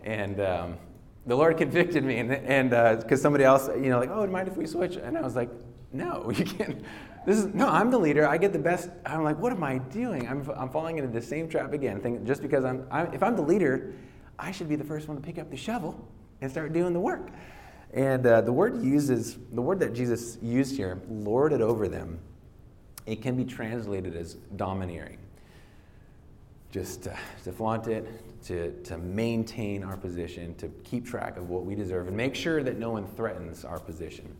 And 0.03 0.39
um, 0.39 0.77
the 1.25 1.35
Lord 1.35 1.57
convicted 1.57 2.03
me, 2.03 2.17
and 2.17 2.69
because 2.69 3.19
uh, 3.19 3.23
somebody 3.23 3.43
else, 3.43 3.67
you 3.67 3.89
know, 3.89 3.99
like, 3.99 4.09
oh, 4.09 4.25
mind 4.27 4.47
if 4.47 4.57
we 4.57 4.65
switch? 4.65 4.95
And 4.95 5.17
I 5.17 5.21
was 5.21 5.35
like, 5.35 5.49
no, 5.93 6.31
you 6.35 6.45
can't. 6.45 6.83
This 7.25 7.37
is 7.37 7.53
no, 7.53 7.67
I'm 7.67 7.91
the 7.91 7.99
leader. 7.99 8.27
I 8.27 8.37
get 8.37 8.53
the 8.53 8.59
best. 8.59 8.89
I'm 9.05 9.23
like, 9.23 9.37
what 9.37 9.51
am 9.51 9.63
I 9.63 9.77
doing? 9.77 10.27
I'm, 10.27 10.49
I'm 10.55 10.69
falling 10.69 10.97
into 10.97 11.11
the 11.11 11.21
same 11.21 11.47
trap 11.47 11.73
again. 11.73 12.25
Just 12.25 12.41
because 12.41 12.65
I'm, 12.65 12.87
I'm, 12.89 13.13
if 13.13 13.21
I'm 13.21 13.35
the 13.35 13.43
leader, 13.43 13.93
I 14.39 14.51
should 14.51 14.67
be 14.67 14.75
the 14.75 14.83
first 14.83 15.07
one 15.07 15.17
to 15.17 15.23
pick 15.23 15.37
up 15.37 15.51
the 15.51 15.57
shovel 15.57 16.07
and 16.41 16.49
start 16.49 16.73
doing 16.73 16.93
the 16.93 16.99
work. 16.99 17.29
And 17.93 18.25
uh, 18.25 18.41
the 18.41 18.53
word 18.53 18.81
uses 18.83 19.37
the 19.51 19.61
word 19.61 19.79
that 19.81 19.93
Jesus 19.93 20.37
used 20.41 20.75
here, 20.75 21.01
lorded 21.09 21.61
over 21.61 21.87
them. 21.87 22.19
It 23.05 23.21
can 23.21 23.35
be 23.35 23.45
translated 23.45 24.15
as 24.15 24.35
domineering. 24.55 25.17
Just 26.71 27.03
to, 27.03 27.17
to 27.43 27.51
flaunt 27.51 27.87
it, 27.87 28.07
to, 28.45 28.71
to 28.83 28.97
maintain 28.97 29.83
our 29.83 29.97
position, 29.97 30.55
to 30.55 30.67
keep 30.83 31.05
track 31.05 31.37
of 31.37 31.49
what 31.49 31.65
we 31.65 31.75
deserve, 31.75 32.07
and 32.07 32.17
make 32.17 32.35
sure 32.35 32.63
that 32.63 32.77
no 32.77 32.91
one 32.91 33.05
threatens 33.05 33.63
our 33.63 33.79
position. 33.79 34.35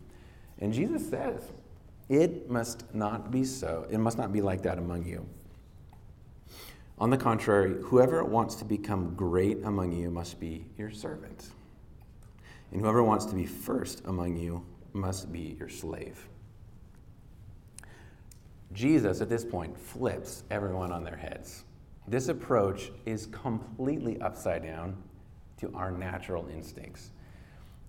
And 0.58 0.72
Jesus 0.72 1.08
says, 1.08 1.50
it 2.08 2.50
must 2.50 2.94
not 2.94 3.30
be 3.30 3.44
so. 3.44 3.86
It 3.90 3.98
must 3.98 4.18
not 4.18 4.32
be 4.32 4.40
like 4.40 4.62
that 4.62 4.78
among 4.78 5.06
you. 5.06 5.26
On 6.98 7.10
the 7.10 7.16
contrary, 7.16 7.82
whoever 7.82 8.22
wants 8.22 8.54
to 8.56 8.64
become 8.64 9.14
great 9.14 9.58
among 9.64 9.92
you 9.92 10.10
must 10.10 10.38
be 10.38 10.66
your 10.76 10.90
servant. 10.90 11.48
And 12.70 12.80
whoever 12.80 13.02
wants 13.02 13.24
to 13.26 13.34
be 13.34 13.46
first 13.46 14.02
among 14.06 14.36
you 14.36 14.64
must 14.92 15.32
be 15.32 15.56
your 15.58 15.68
slave. 15.68 16.28
Jesus, 18.72 19.20
at 19.20 19.28
this 19.28 19.44
point, 19.44 19.76
flips 19.76 20.44
everyone 20.50 20.92
on 20.92 21.04
their 21.04 21.16
heads. 21.16 21.64
This 22.08 22.28
approach 22.28 22.90
is 23.06 23.26
completely 23.26 24.20
upside 24.20 24.62
down 24.62 24.96
to 25.58 25.72
our 25.74 25.90
natural 25.90 26.48
instincts. 26.48 27.10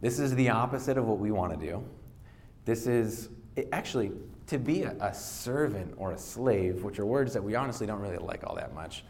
This 0.01 0.19
is 0.19 0.35
the 0.35 0.49
opposite 0.49 0.97
of 0.97 1.05
what 1.05 1.17
we 1.17 1.31
want 1.31 1.59
to 1.59 1.65
do. 1.65 1.83
This 2.65 2.87
is 2.87 3.29
it, 3.55 3.69
actually 3.71 4.11
to 4.47 4.59
be 4.59 4.83
a, 4.83 4.95
a, 4.99 5.13
servant 5.13 5.93
or 5.97 6.11
a 6.11 6.17
slave, 6.17 6.83
which 6.83 6.99
are 6.99 7.05
words 7.05 7.33
that 7.33 7.43
we 7.43 7.55
honestly 7.55 7.87
don't 7.87 7.99
really 7.99 8.17
like 8.17 8.43
all 8.45 8.55
that 8.55 8.75
much. 8.75 9.03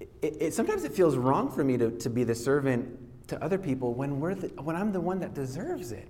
It, 0.00 0.36
it, 0.40 0.54
sometimes 0.54 0.84
it 0.84 0.92
feels 0.92 1.16
wrong 1.16 1.50
for 1.50 1.62
me 1.64 1.78
to, 1.78 1.90
to 1.98 2.10
be 2.10 2.24
the 2.24 2.34
servant 2.34 2.98
to 3.28 3.42
other 3.42 3.58
people 3.58 3.94
when, 3.94 4.20
we're 4.20 4.34
the, 4.34 4.48
when 4.62 4.76
I'm 4.76 4.92
the 4.92 5.00
one 5.00 5.20
that 5.20 5.34
deserves 5.34 5.92
it. 5.92 6.08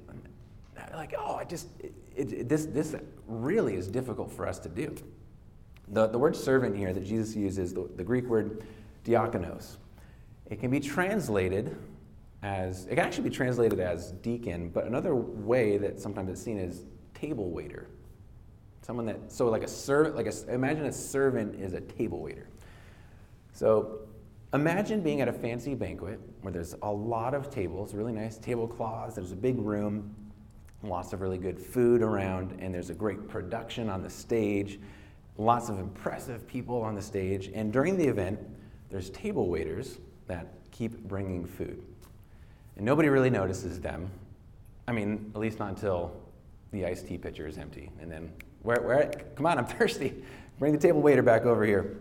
Like, 0.95 1.14
oh, 1.19 1.37
I 1.37 1.45
just, 1.45 1.69
this, 2.16 2.66
this 2.66 2.95
really 3.26 3.76
is 3.76 3.87
difficult 3.87 4.33
for 4.33 4.47
us 4.47 4.59
to 4.61 4.69
do. 4.69 4.95
The, 5.92 6.06
the 6.06 6.18
word 6.18 6.34
servant 6.34 6.76
here 6.76 6.92
that 6.92 7.04
Jesus 7.04 7.37
uses, 7.37 7.75
the, 7.75 7.88
the 7.96 8.04
Greek 8.04 8.26
word 8.26 8.64
diakonos, 9.04 9.76
it 10.50 10.58
can 10.58 10.70
be 10.70 10.80
translated 10.80 11.76
as, 12.42 12.87
it 12.87 12.96
can 12.96 13.00
actually 13.00 13.28
be 13.28 13.34
translated 13.34 13.78
as 13.78 14.12
deacon, 14.12 14.70
but 14.70 14.87
another 14.87 15.14
way 15.14 15.76
that 15.78 16.00
sometimes 16.00 16.30
it's 16.30 16.42
seen 16.42 16.58
is 16.58 16.84
table 17.14 17.50
waiter. 17.50 17.88
Someone 18.80 19.06
that, 19.06 19.30
so 19.30 19.49
like 19.49 19.62
a 19.62 19.68
servant, 19.68 20.16
like 20.16 20.26
a, 20.26 20.52
imagine 20.52 20.87
a 20.87 20.92
servant 20.92 21.61
is 21.61 21.75
a 21.75 21.80
table 21.80 22.20
waiter. 22.20 22.49
So 23.52 24.00
imagine 24.54 25.02
being 25.02 25.20
at 25.20 25.28
a 25.28 25.32
fancy 25.32 25.75
banquet 25.75 26.18
where 26.40 26.52
there's 26.52 26.75
a 26.82 26.90
lot 26.90 27.34
of 27.34 27.50
tables, 27.50 27.94
really 27.94 28.12
nice 28.12 28.38
tablecloths, 28.38 29.14
there's 29.14 29.32
a 29.32 29.37
big 29.37 29.58
room, 29.58 30.14
lots 30.82 31.12
of 31.12 31.20
really 31.20 31.38
good 31.38 31.58
food 31.58 32.02
around, 32.02 32.56
and 32.61 32.75
there's 32.75 32.90
a 32.90 32.94
great 32.94 33.28
production 33.28 33.88
on 33.88 34.02
the 34.02 34.11
stage, 34.11 34.80
lots 35.39 35.69
of 35.69 35.79
impressive 35.79 36.47
people 36.47 36.83
on 36.83 36.95
the 36.95 37.03
stage, 37.03 37.51
and 37.55 37.73
during 37.73 37.97
the 37.97 38.07
event, 38.07 38.39
there's 38.91 39.11
table 39.11 39.49
waiters 39.49 39.99
that 40.27 40.47
keep 40.71 40.99
bringing 41.05 41.47
food. 41.47 41.83
And 42.77 42.85
nobody 42.85 43.09
really 43.09 43.31
notices 43.31 43.81
them. 43.81 44.11
I 44.87 44.93
mean, 44.93 45.31
at 45.35 45.41
least 45.41 45.59
not 45.59 45.71
until 45.71 46.17
the 46.73 46.87
iced 46.87 47.07
tea 47.07 47.19
pitcher 47.19 47.47
is 47.47 47.59
empty. 47.59 47.91
And 48.01 48.11
then, 48.11 48.33
where, 48.62 48.81
where, 48.81 49.11
come 49.37 49.47
on, 49.47 49.59
I'm 49.59 49.67
thirsty. 49.79 50.15
Bring 50.59 50.73
the 50.73 50.79
table 50.79 51.01
waiter 51.01 51.23
back 51.23 51.43
over 51.43 51.65
here. 51.65 51.99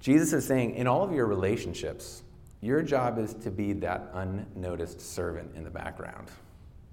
Jesus 0.00 0.32
is 0.32 0.46
saying, 0.46 0.74
in 0.74 0.86
all 0.86 1.02
of 1.02 1.12
your 1.12 1.26
relationships, 1.26 2.22
your 2.60 2.82
job 2.82 3.18
is 3.18 3.34
to 3.34 3.50
be 3.50 3.72
that 3.74 4.10
unnoticed 4.14 5.00
servant 5.00 5.54
in 5.54 5.64
the 5.64 5.70
background, 5.70 6.30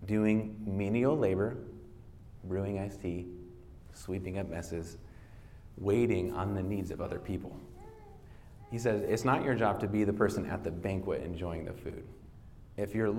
doing 0.06 0.56
menial 0.66 1.18
labor, 1.18 1.58
brewing 2.44 2.80
iced 2.80 3.02
tea, 3.02 3.28
sweeping 3.94 4.38
up 4.38 4.50
messes, 4.50 4.98
waiting 5.78 6.34
on 6.34 6.54
the 6.54 6.64
needs 6.64 6.92
of 6.92 7.02
other 7.02 7.20
people. 7.20 7.56
He 8.72 8.80
says, 8.80 9.04
it's 9.08 9.24
not 9.24 9.44
your 9.44 9.54
job 9.54 9.80
to 9.82 9.88
be 9.88 10.04
the 10.04 10.14
person 10.14 10.46
at 10.48 10.64
the 10.64 10.72
banquet 10.72 11.24
enjoying 11.24 11.66
the 11.66 11.74
food. 11.74 12.04
If 12.76 12.96
you're, 12.96 13.14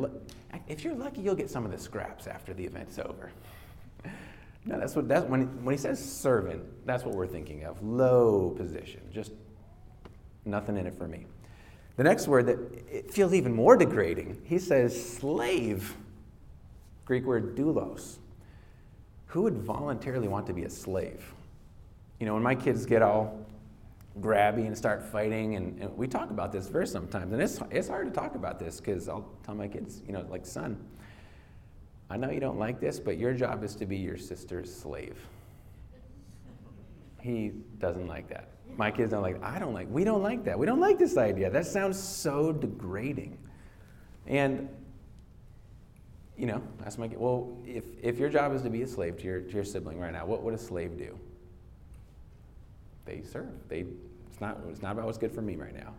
if 0.66 0.82
you're 0.82 0.94
lucky, 0.94 1.20
you'll 1.20 1.36
get 1.36 1.48
some 1.48 1.64
of 1.64 1.70
the 1.70 1.78
scraps 1.78 2.26
after 2.26 2.52
the 2.52 2.64
event's 2.64 2.98
over. 2.98 3.30
no, 4.64 4.78
that's 4.80 4.96
what 4.96 5.06
that's 5.06 5.26
when 5.26 5.42
he, 5.42 5.46
when 5.46 5.72
he 5.72 5.78
says 5.78 6.04
servant, 6.04 6.64
that's 6.86 7.04
what 7.04 7.14
we're 7.14 7.28
thinking 7.28 7.64
of. 7.64 7.80
Low 7.84 8.50
position, 8.56 9.00
just 9.12 9.30
nothing 10.44 10.76
in 10.76 10.86
it 10.86 10.94
for 10.94 11.06
me. 11.06 11.26
The 11.96 12.02
next 12.02 12.26
word 12.26 12.46
that 12.46 12.58
it 12.90 13.12
feels 13.12 13.32
even 13.32 13.54
more 13.54 13.76
degrading, 13.76 14.42
he 14.44 14.58
says 14.58 15.16
slave. 15.18 15.94
Greek 17.04 17.24
word 17.24 17.56
doulos. 17.56 18.16
Who 19.34 19.42
would 19.42 19.58
voluntarily 19.58 20.28
want 20.28 20.46
to 20.46 20.52
be 20.52 20.62
a 20.62 20.70
slave? 20.70 21.34
You 22.20 22.26
know, 22.26 22.34
when 22.34 22.42
my 22.44 22.54
kids 22.54 22.86
get 22.86 23.02
all 23.02 23.44
grabby 24.20 24.64
and 24.68 24.78
start 24.78 25.02
fighting. 25.02 25.56
And, 25.56 25.76
and, 25.80 25.96
we 25.96 26.06
talk 26.06 26.30
about 26.30 26.52
this 26.52 26.68
verse 26.68 26.92
sometimes. 26.92 27.32
And 27.32 27.42
it's, 27.42 27.58
it's 27.72 27.88
hard 27.88 28.06
to 28.06 28.12
talk 28.12 28.36
about 28.36 28.60
this 28.60 28.80
because 28.80 29.08
I'll 29.08 29.28
tell 29.44 29.56
my 29.56 29.66
kids, 29.66 30.02
you 30.06 30.12
know, 30.12 30.24
like, 30.30 30.46
son, 30.46 30.78
I 32.08 32.16
know 32.16 32.30
you 32.30 32.38
don't 32.38 32.60
like 32.60 32.78
this, 32.78 33.00
but 33.00 33.18
your 33.18 33.34
job 33.34 33.64
is 33.64 33.74
to 33.74 33.86
be 33.86 33.96
your 33.96 34.16
sister's 34.16 34.72
slave. 34.72 35.18
he 37.20 37.50
doesn't 37.80 38.06
like 38.06 38.28
that. 38.28 38.50
My 38.76 38.92
kids 38.92 39.10
don't 39.10 39.22
like. 39.22 39.42
I 39.42 39.58
don't 39.58 39.74
like. 39.74 39.88
We 39.90 40.04
don't 40.04 40.22
like 40.22 40.44
that. 40.44 40.56
We 40.56 40.64
don't 40.64 40.78
like 40.78 40.96
this 40.96 41.16
idea. 41.16 41.50
That 41.50 41.66
sounds 41.66 42.00
so 42.00 42.52
degrading. 42.52 43.36
And 44.28 44.68
you 46.36 46.46
know, 46.46 46.62
ask 46.84 46.98
my 46.98 47.08
kid. 47.08 47.18
Well, 47.18 47.56
if 47.66 47.84
if 48.02 48.18
your 48.18 48.28
job 48.28 48.54
is 48.54 48.62
to 48.62 48.70
be 48.70 48.82
a 48.82 48.86
slave 48.86 49.18
to 49.18 49.24
your 49.24 49.40
to 49.40 49.54
your 49.54 49.64
sibling 49.64 49.98
right 49.98 50.12
now, 50.12 50.26
what 50.26 50.42
would 50.42 50.54
a 50.54 50.58
slave 50.58 50.98
do? 50.98 51.18
They 53.04 53.22
serve. 53.22 53.68
They. 53.68 53.86
It's 54.30 54.40
not. 54.40 54.58
It's 54.68 54.82
not 54.82 54.92
about 54.92 55.06
what's 55.06 55.18
good 55.18 55.32
for 55.32 55.42
me 55.42 55.56
right 55.56 55.74
now. 55.74 55.94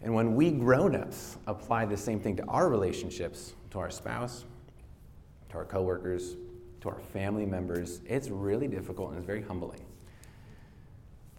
And 0.00 0.12
when 0.12 0.34
we 0.34 0.50
grown-ups 0.50 1.38
apply 1.46 1.84
the 1.84 1.96
same 1.96 2.18
thing 2.18 2.34
to 2.36 2.44
our 2.46 2.68
relationships, 2.68 3.54
to 3.70 3.78
our 3.78 3.90
spouse, 3.90 4.44
to 5.50 5.58
our 5.58 5.64
coworkers, 5.64 6.34
to 6.80 6.88
our 6.88 6.98
family 7.12 7.46
members, 7.46 8.00
it's 8.06 8.28
really 8.28 8.66
difficult 8.66 9.10
and 9.10 9.18
it's 9.18 9.26
very 9.26 9.42
humbling 9.42 9.78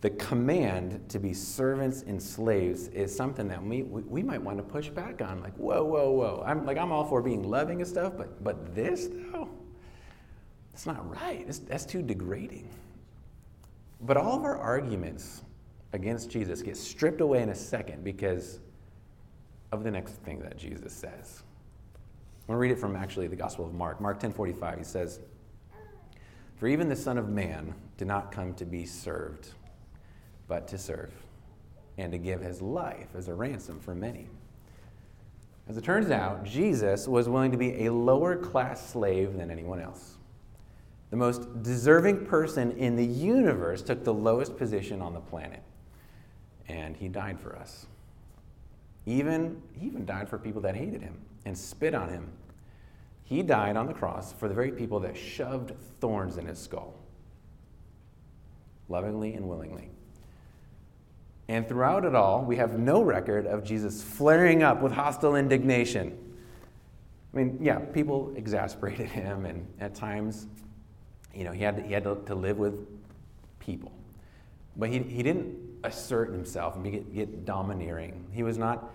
the 0.03 0.10
command 0.10 1.00
to 1.07 1.17
be 1.17 1.33
servants 1.33 2.03
and 2.05 2.22
slaves 2.22 2.89
is 2.89 3.15
something 3.15 3.48
that 3.48 3.63
we, 3.63 3.83
we, 3.83 4.22
might 4.22 4.41
want 4.41 4.57
to 4.57 4.63
push 4.63 4.89
back 4.89 5.22
on. 5.22 5.39
Like, 5.39 5.55
whoa, 5.55 5.81
whoa, 5.86 6.12
whoa. 6.12 6.43
I'm 6.45 6.65
like, 6.65 6.77
I'm 6.77 6.91
all 6.91 7.05
for 7.05 7.22
being 7.22 7.41
loving 7.41 7.79
and 7.79 7.89
stuff, 7.89 8.12
but, 8.17 8.43
but 8.43 8.75
this, 8.75 9.07
though, 9.10 9.48
it's 10.74 10.86
not 10.86 11.10
right. 11.10 11.45
It's, 11.48 11.60
that's 11.60 11.86
too 11.86 12.01
degrading. 12.01 12.67
But 14.01 14.17
all 14.17 14.36
of 14.36 14.43
our 14.43 14.57
arguments 14.57 15.43
against 15.93 16.29
Jesus 16.29 16.62
get 16.62 16.75
stripped 16.75 17.22
away 17.22 17.41
in 17.41 17.48
a 17.48 17.55
second 17.55 18.03
because 18.03 18.60
of 19.72 19.86
the 19.86 19.91
next 19.91 20.15
thing 20.15 20.39
that 20.39 20.57
Jesus 20.57 20.91
says. 20.91 21.43
I'm 22.41 22.48
going 22.48 22.57
to 22.57 22.60
read 22.60 22.72
it 22.72 22.77
from 22.77 22.98
actually 22.98 23.27
the 23.27 23.38
Gospel 23.38 23.65
of 23.65 23.74
Mark. 23.74 24.01
Mark 24.01 24.19
10:45, 24.19 24.79
he 24.79 24.83
says, 24.83 25.22
"For 26.57 26.67
even 26.67 26.89
the 26.89 26.95
Son 26.98 27.17
of 27.17 27.29
Man 27.29 27.74
did 27.95 28.10
not 28.10 28.33
come 28.33 28.53
to 28.55 28.65
be 28.65 28.86
served, 28.86 29.51
but 30.53 30.67
to 30.67 30.77
serve 30.77 31.12
and 31.98 32.12
to 32.12 32.19
give 32.19 32.39
his 32.39 32.62
life 32.62 33.07
as 33.15 33.27
a 33.27 33.33
ransom 33.33 33.79
for 33.79 33.95
many. 33.95 34.27
As 35.67 35.77
it 35.77 35.83
turns 35.83 36.12
out, 36.12 36.43
Jesus 36.43 37.07
was 37.07 37.27
willing 37.27 37.51
to 37.51 37.57
be 37.57 37.86
a 37.86 37.91
lower 37.91 38.36
class 38.36 38.88
slave 38.91 39.36
than 39.36 39.50
anyone 39.50 39.81
else. 39.81 40.17
The 41.10 41.15
most 41.15 41.63
deserving 41.63 42.27
person 42.27 42.72
in 42.74 42.95
the 42.95 43.03
universe 43.03 43.81
took 43.81 44.03
the 44.03 44.13
lowest 44.13 44.55
position 44.55 45.01
on 45.01 45.15
the 45.15 45.22
planet, 45.22 45.63
and 46.67 46.95
he 46.95 47.07
died 47.07 47.39
for 47.39 47.55
us. 47.55 47.88
Even, 49.07 49.60
he 49.75 49.88
even 49.88 50.05
died 50.05 50.29
for 50.29 50.38
people 50.38 50.62
that 50.62 50.75
hated 50.75 51.01
him 51.01 51.17
and 51.45 51.57
spit 51.57 51.95
on 51.95 52.10
him. 52.10 52.29
He 53.24 53.41
died 53.41 53.75
on 53.75 53.88
the 53.88 53.93
cross 53.95 54.33
for 54.33 54.48
the 54.48 54.53
very 54.53 54.72
people 54.72 55.00
that 55.00 55.17
shoved 55.17 55.74
thorns 56.00 56.38
in 56.38 56.45
his 56.45 56.60
skull, 56.60 56.93
lovingly 58.88 59.33
and 59.33 59.50
willingly. 59.50 59.89
And 61.47 61.67
throughout 61.67 62.05
it 62.05 62.15
all, 62.15 62.43
we 62.43 62.55
have 62.55 62.79
no 62.79 63.01
record 63.01 63.45
of 63.45 63.63
Jesus 63.63 64.01
flaring 64.01 64.63
up 64.63 64.81
with 64.81 64.91
hostile 64.91 65.35
indignation. 65.35 66.17
I 67.33 67.38
mean, 67.38 67.57
yeah, 67.62 67.79
people 67.79 68.33
exasperated 68.35 69.09
him, 69.09 69.45
and 69.45 69.67
at 69.79 69.95
times, 69.95 70.47
you 71.33 71.43
know, 71.43 71.51
he 71.51 71.63
had 71.63 71.77
to, 71.77 71.83
he 71.83 71.93
had 71.93 72.03
to, 72.03 72.15
to 72.27 72.35
live 72.35 72.57
with 72.59 72.88
people. 73.59 73.91
But 74.77 74.89
he, 74.89 75.00
he 75.00 75.23
didn't 75.23 75.57
assert 75.83 76.31
himself 76.31 76.75
and 76.75 76.89
get, 76.89 77.13
get 77.13 77.45
domineering. 77.45 78.25
He 78.31 78.43
was 78.43 78.57
not, 78.57 78.91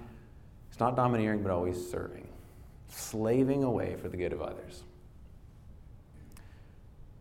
he's 0.70 0.80
not 0.80 0.96
domineering, 0.96 1.42
but 1.42 1.50
always 1.50 1.90
serving, 1.90 2.28
slaving 2.88 3.64
away 3.64 3.96
for 4.00 4.08
the 4.08 4.16
good 4.16 4.32
of 4.32 4.40
others. 4.40 4.84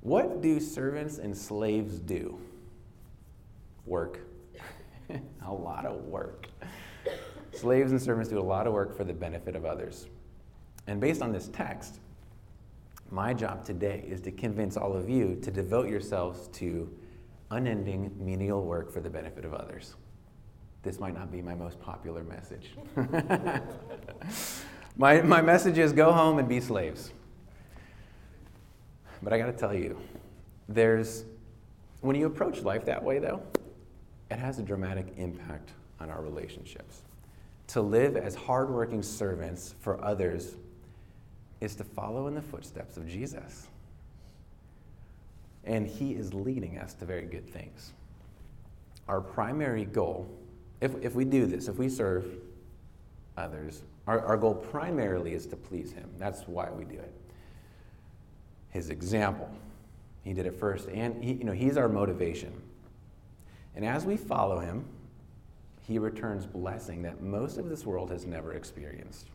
What 0.02 0.42
do 0.42 0.60
servants 0.60 1.18
and 1.18 1.36
slaves 1.36 2.00
do? 2.00 2.40
Work. 3.86 4.20
a 5.46 5.54
lot 5.54 5.86
of 5.86 6.06
work. 6.06 6.48
Slaves 7.54 7.92
and 7.92 8.02
servants 8.02 8.30
do 8.30 8.40
a 8.40 8.42
lot 8.42 8.68
of 8.68 8.74
work 8.74 8.96
for 8.96 9.04
the 9.04 9.14
benefit 9.14 9.56
of 9.56 9.66
others. 9.66 10.08
And 10.88 11.02
based 11.02 11.22
on 11.22 11.32
this 11.32 11.50
text, 11.50 12.00
my 13.10 13.34
job 13.34 13.64
today 13.64 14.06
is 14.08 14.22
to 14.22 14.32
convince 14.32 14.78
all 14.78 14.96
of 14.96 15.10
you 15.10 15.38
to 15.42 15.52
devote 15.52 15.90
yourselves 15.90 16.48
to 16.50 16.90
unending 17.52 18.12
menial 18.20 18.64
work 18.64 18.92
for 18.92 19.00
the 19.00 19.10
benefit 19.10 19.46
of 19.46 19.54
others. 19.54 19.96
This 20.84 21.00
might 21.00 21.14
not 21.14 21.32
be 21.32 21.42
my 21.42 21.56
most 21.56 21.80
popular 21.80 22.24
message. 22.24 22.72
my, 24.98 25.22
my 25.22 25.42
message 25.42 25.78
is 25.78 25.94
go 25.94 26.12
home 26.12 26.40
and 26.40 26.48
be 26.48 26.60
slaves. 26.60 27.12
But 29.24 29.34
I 29.34 29.38
got 29.38 29.48
to 29.48 29.54
tell 29.54 29.74
you, 29.74 30.00
there's, 30.70 31.26
when 32.02 32.16
you 32.16 32.28
approach 32.28 32.62
life 32.62 32.86
that 32.86 33.04
way, 33.04 33.20
though, 33.20 33.42
it 34.30 34.40
has 34.40 34.60
a 34.60 34.64
dramatic 34.64 35.14
impact 35.18 35.72
on 36.00 36.10
our 36.10 36.22
relationships. 36.22 37.02
To 37.68 37.82
live 37.82 38.16
as 38.16 38.36
hardworking 38.36 39.04
servants 39.04 39.76
for 39.80 40.04
others 40.04 40.56
is 41.60 41.76
to 41.76 41.84
follow 41.84 42.28
in 42.28 42.36
the 42.36 42.42
footsteps 42.42 42.98
of 42.98 43.08
Jesus. 43.08 43.68
And 45.64 45.88
he 45.88 46.12
is 46.12 46.34
leading 46.34 46.78
us 46.78 46.94
to 46.96 47.06
very 47.06 47.26
good 47.26 47.50
things. 47.50 47.92
Our 49.08 49.22
primary 49.22 49.86
goal, 49.86 50.30
if, 50.82 50.96
if 51.02 51.16
we 51.16 51.26
do 51.26 51.46
this, 51.46 51.68
if 51.68 51.78
we 51.78 51.90
serve 51.90 52.26
others, 53.38 53.82
our, 54.06 54.22
our 54.22 54.38
goal 54.38 54.56
primarily 54.56 55.34
is 55.34 55.46
to 55.48 55.56
please 55.56 55.92
him. 55.92 56.10
That's 56.18 56.48
why 56.48 56.70
we 56.72 56.86
do 56.86 56.96
it. 56.96 57.14
His 58.70 58.90
example. 58.90 59.50
He 60.24 60.34
did 60.34 60.46
it 60.46 60.60
first, 60.60 60.90
and 60.90 61.24
he, 61.24 61.34
you 61.34 61.46
know, 61.46 61.54
he's 61.54 61.78
our 61.78 61.88
motivation. 61.88 62.52
And 63.78 63.86
as 63.86 64.06
we 64.06 64.18
follow 64.18 64.58
him, 64.58 64.84
he 65.82 66.00
returns 66.00 66.48
blessing 66.48 67.04
that 67.04 67.22
most 67.22 67.60
of 67.60 67.70
this 67.70 67.86
world 67.86 68.10
has 68.10 68.26
never 68.26 68.54
experienced. 68.54 69.28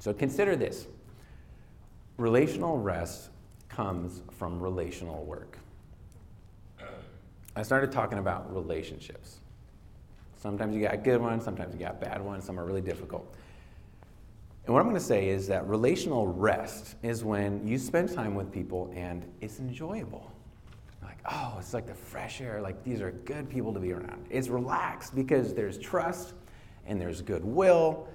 So 0.00 0.12
consider 0.12 0.56
this 0.56 0.88
relational 2.16 2.78
rest 2.78 3.30
comes 3.68 4.22
from 4.36 4.60
relational 4.60 5.24
work. 5.24 5.56
I 7.54 7.62
started 7.62 7.92
talking 7.92 8.18
about 8.18 8.52
relationships. 8.52 9.38
Sometimes 10.36 10.74
you 10.74 10.82
got 10.82 11.04
good 11.04 11.20
ones, 11.20 11.44
sometimes 11.44 11.72
you 11.72 11.78
got 11.78 12.00
bad 12.00 12.20
ones, 12.20 12.44
some 12.44 12.58
are 12.58 12.64
really 12.64 12.80
difficult. 12.80 13.36
And 14.64 14.74
what 14.74 14.80
I'm 14.80 14.86
going 14.86 14.98
to 14.98 15.04
say 15.04 15.28
is 15.28 15.46
that 15.46 15.64
relational 15.68 16.26
rest 16.26 16.96
is 17.04 17.22
when 17.22 17.64
you 17.64 17.78
spend 17.78 18.12
time 18.12 18.34
with 18.34 18.50
people 18.50 18.90
and 18.96 19.24
it's 19.40 19.60
enjoyable 19.60 20.32
oh, 21.30 21.56
it's 21.58 21.74
like 21.74 21.86
the 21.86 21.94
fresh 21.94 22.40
air. 22.40 22.60
Like 22.60 22.82
these 22.84 23.00
are 23.00 23.10
good 23.10 23.48
people 23.48 23.72
to 23.74 23.80
be 23.80 23.92
around. 23.92 24.26
It's 24.30 24.48
relaxed 24.48 25.14
because 25.14 25.54
there's 25.54 25.78
trust 25.78 26.34
and 26.86 27.00
there's 27.00 27.22
goodwill. 27.22 28.08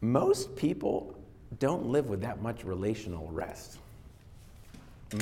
Most 0.00 0.54
people 0.56 1.14
don't 1.58 1.86
live 1.86 2.06
with 2.06 2.20
that 2.22 2.42
much 2.42 2.64
relational 2.64 3.28
rest. 3.30 3.78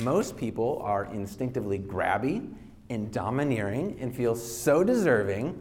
Most 0.01 0.37
people 0.37 0.81
are 0.83 1.05
instinctively 1.05 1.77
grabby 1.77 2.49
and 2.89 3.11
domineering 3.11 3.97
and 3.99 4.15
feel 4.15 4.35
so 4.35 4.83
deserving 4.83 5.57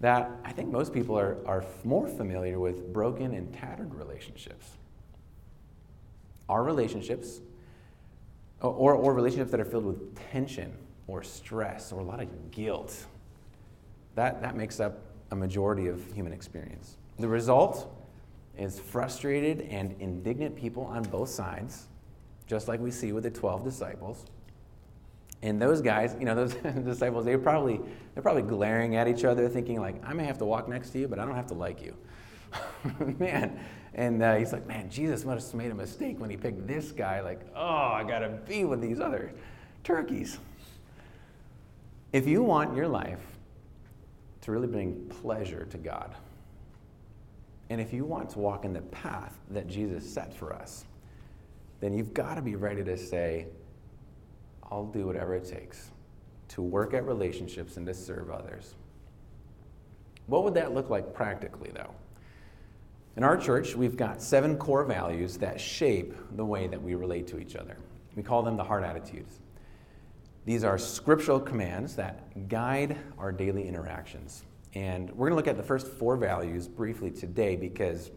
that 0.00 0.30
I 0.44 0.52
think 0.52 0.70
most 0.70 0.92
people 0.92 1.18
are, 1.18 1.38
are 1.46 1.64
more 1.82 2.06
familiar 2.06 2.58
with 2.58 2.92
broken 2.92 3.32
and 3.34 3.52
tattered 3.54 3.94
relationships. 3.94 4.68
Our 6.48 6.62
relationships 6.62 7.40
or, 8.68 8.94
or 8.94 9.14
relationships 9.14 9.50
that 9.50 9.60
are 9.60 9.64
filled 9.64 9.84
with 9.84 10.16
tension 10.30 10.72
or 11.06 11.22
stress 11.22 11.92
or 11.92 12.00
a 12.00 12.04
lot 12.04 12.20
of 12.20 12.50
guilt. 12.50 13.06
That, 14.14 14.40
that 14.42 14.56
makes 14.56 14.80
up 14.80 15.00
a 15.30 15.36
majority 15.36 15.88
of 15.88 16.00
human 16.12 16.32
experience. 16.32 16.96
The 17.18 17.28
result 17.28 17.92
is 18.56 18.78
frustrated 18.78 19.62
and 19.62 19.94
indignant 20.00 20.56
people 20.56 20.84
on 20.84 21.02
both 21.02 21.28
sides, 21.28 21.86
just 22.46 22.68
like 22.68 22.80
we 22.80 22.90
see 22.90 23.12
with 23.12 23.24
the 23.24 23.30
12 23.30 23.64
disciples. 23.64 24.26
And 25.42 25.60
those 25.60 25.80
guys, 25.80 26.16
you 26.18 26.24
know, 26.24 26.34
those 26.46 26.54
disciples, 26.84 27.24
they 27.24 27.36
probably, 27.36 27.80
they're 28.14 28.22
probably 28.22 28.42
glaring 28.42 28.96
at 28.96 29.08
each 29.08 29.24
other, 29.24 29.48
thinking 29.48 29.80
like, 29.80 30.02
I 30.04 30.12
may 30.12 30.24
have 30.24 30.38
to 30.38 30.44
walk 30.44 30.68
next 30.68 30.90
to 30.90 30.98
you, 30.98 31.08
but 31.08 31.18
I 31.18 31.26
don't 31.26 31.34
have 31.34 31.48
to 31.48 31.54
like 31.54 31.82
you. 31.82 31.96
Man, 33.18 33.58
and 33.94 34.22
uh, 34.22 34.36
he's 34.36 34.52
like, 34.52 34.66
man, 34.66 34.90
Jesus 34.90 35.24
must 35.24 35.52
have 35.52 35.58
made 35.58 35.70
a 35.70 35.74
mistake 35.74 36.18
when 36.18 36.30
he 36.30 36.36
picked 36.36 36.66
this 36.66 36.90
guy. 36.90 37.20
Like, 37.20 37.40
oh, 37.54 37.92
I 37.92 38.04
got 38.04 38.20
to 38.20 38.28
be 38.28 38.64
with 38.64 38.80
these 38.80 39.00
other 39.00 39.32
turkeys. 39.84 40.38
If 42.12 42.26
you 42.26 42.42
want 42.42 42.76
your 42.76 42.88
life 42.88 43.24
to 44.42 44.52
really 44.52 44.66
bring 44.66 45.06
pleasure 45.22 45.64
to 45.66 45.78
God, 45.78 46.14
and 47.70 47.80
if 47.80 47.92
you 47.92 48.04
want 48.04 48.30
to 48.30 48.38
walk 48.38 48.64
in 48.64 48.72
the 48.72 48.82
path 48.82 49.38
that 49.50 49.68
Jesus 49.68 50.08
set 50.08 50.34
for 50.34 50.52
us, 50.52 50.84
then 51.80 51.92
you've 51.92 52.14
got 52.14 52.34
to 52.34 52.42
be 52.42 52.56
ready 52.56 52.84
to 52.84 52.96
say, 52.96 53.46
I'll 54.70 54.86
do 54.86 55.06
whatever 55.06 55.34
it 55.34 55.44
takes 55.44 55.90
to 56.48 56.62
work 56.62 56.94
at 56.94 57.04
relationships 57.06 57.76
and 57.76 57.86
to 57.86 57.94
serve 57.94 58.30
others. 58.30 58.74
What 60.26 60.44
would 60.44 60.54
that 60.54 60.72
look 60.72 60.90
like 60.90 61.14
practically, 61.14 61.70
though? 61.74 61.94
In 63.16 63.22
our 63.22 63.36
church, 63.36 63.76
we've 63.76 63.96
got 63.96 64.20
seven 64.20 64.56
core 64.56 64.84
values 64.84 65.36
that 65.38 65.60
shape 65.60 66.14
the 66.36 66.44
way 66.44 66.66
that 66.66 66.82
we 66.82 66.96
relate 66.96 67.28
to 67.28 67.38
each 67.38 67.54
other. 67.54 67.76
We 68.16 68.24
call 68.24 68.42
them 68.42 68.56
the 68.56 68.64
heart 68.64 68.82
attitudes. 68.82 69.38
These 70.44 70.64
are 70.64 70.76
scriptural 70.78 71.38
commands 71.38 71.94
that 71.96 72.48
guide 72.48 72.98
our 73.16 73.30
daily 73.30 73.68
interactions. 73.68 74.44
And 74.74 75.10
we're 75.10 75.28
going 75.28 75.30
to 75.30 75.36
look 75.36 75.46
at 75.46 75.56
the 75.56 75.62
first 75.62 75.86
four 75.86 76.16
values 76.16 76.66
briefly 76.66 77.10
today 77.10 77.54
because 77.54 78.10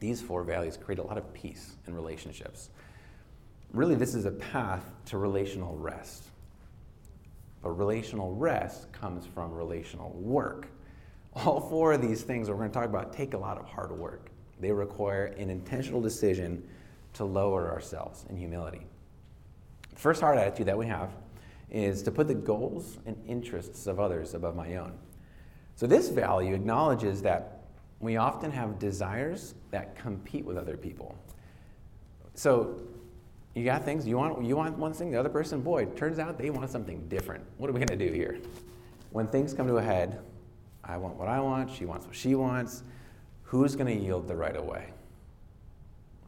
these 0.00 0.20
four 0.20 0.42
values 0.42 0.76
create 0.76 0.98
a 0.98 1.04
lot 1.04 1.16
of 1.16 1.32
peace 1.32 1.76
in 1.86 1.94
relationships. 1.94 2.70
Really, 3.72 3.94
this 3.94 4.16
is 4.16 4.24
a 4.24 4.32
path 4.32 4.84
to 5.06 5.18
relational 5.18 5.76
rest. 5.76 6.24
But 7.62 7.70
relational 7.70 8.34
rest 8.34 8.92
comes 8.92 9.24
from 9.24 9.52
relational 9.52 10.10
work. 10.14 10.66
All 11.44 11.60
four 11.60 11.92
of 11.92 12.02
these 12.02 12.22
things 12.22 12.50
we're 12.50 12.56
going 12.56 12.70
to 12.70 12.74
talk 12.74 12.86
about 12.86 13.12
take 13.12 13.34
a 13.34 13.38
lot 13.38 13.58
of 13.58 13.64
hard 13.64 13.92
work. 13.92 14.30
They 14.58 14.72
require 14.72 15.26
an 15.26 15.48
intentional 15.48 16.00
decision 16.00 16.62
to 17.14 17.24
lower 17.24 17.70
ourselves 17.70 18.26
in 18.28 18.36
humility. 18.36 18.86
The 19.90 19.96
first 19.96 20.20
heart 20.20 20.38
attitude 20.38 20.66
that 20.66 20.76
we 20.76 20.86
have 20.86 21.10
is 21.70 22.02
to 22.02 22.10
put 22.10 22.28
the 22.28 22.34
goals 22.34 22.98
and 23.06 23.16
interests 23.26 23.86
of 23.86 24.00
others 24.00 24.34
above 24.34 24.54
my 24.54 24.76
own. 24.76 24.92
So, 25.76 25.86
this 25.86 26.08
value 26.08 26.54
acknowledges 26.54 27.22
that 27.22 27.62
we 28.00 28.16
often 28.16 28.50
have 28.50 28.78
desires 28.78 29.54
that 29.70 29.96
compete 29.96 30.44
with 30.44 30.58
other 30.58 30.76
people. 30.76 31.16
So, 32.34 32.80
you 33.54 33.64
got 33.64 33.84
things 33.84 34.06
you 34.06 34.16
want 34.16 34.44
you 34.44 34.56
want 34.56 34.76
one 34.78 34.92
thing 34.92 35.10
the 35.10 35.18
other 35.18 35.28
person 35.28 35.60
boy 35.60 35.84
turns 35.96 36.18
out 36.18 36.38
they 36.38 36.50
want 36.50 36.70
something 36.70 37.06
different 37.08 37.44
what 37.58 37.68
are 37.68 37.72
we 37.72 37.80
going 37.80 37.98
to 37.98 38.08
do 38.08 38.12
here 38.12 38.38
when 39.10 39.26
things 39.26 39.52
come 39.52 39.66
to 39.66 39.78
a 39.78 39.82
head 39.82 40.20
i 40.90 40.96
want 40.96 41.16
what 41.16 41.28
i 41.28 41.40
want 41.40 41.70
she 41.70 41.84
wants 41.84 42.06
what 42.06 42.14
she 42.14 42.34
wants. 42.34 42.82
Who's 43.42 43.74
going 43.74 43.88
to 43.88 44.04
yield 44.04 44.28
the 44.28 44.36
right 44.36 44.56
away 44.56 44.92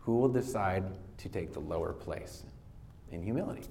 who 0.00 0.16
will 0.16 0.28
decide 0.28 0.84
to 1.18 1.28
take 1.28 1.52
the 1.52 1.60
lower 1.60 1.92
place? 1.92 2.42
In 3.12 3.22
humility. 3.22 3.62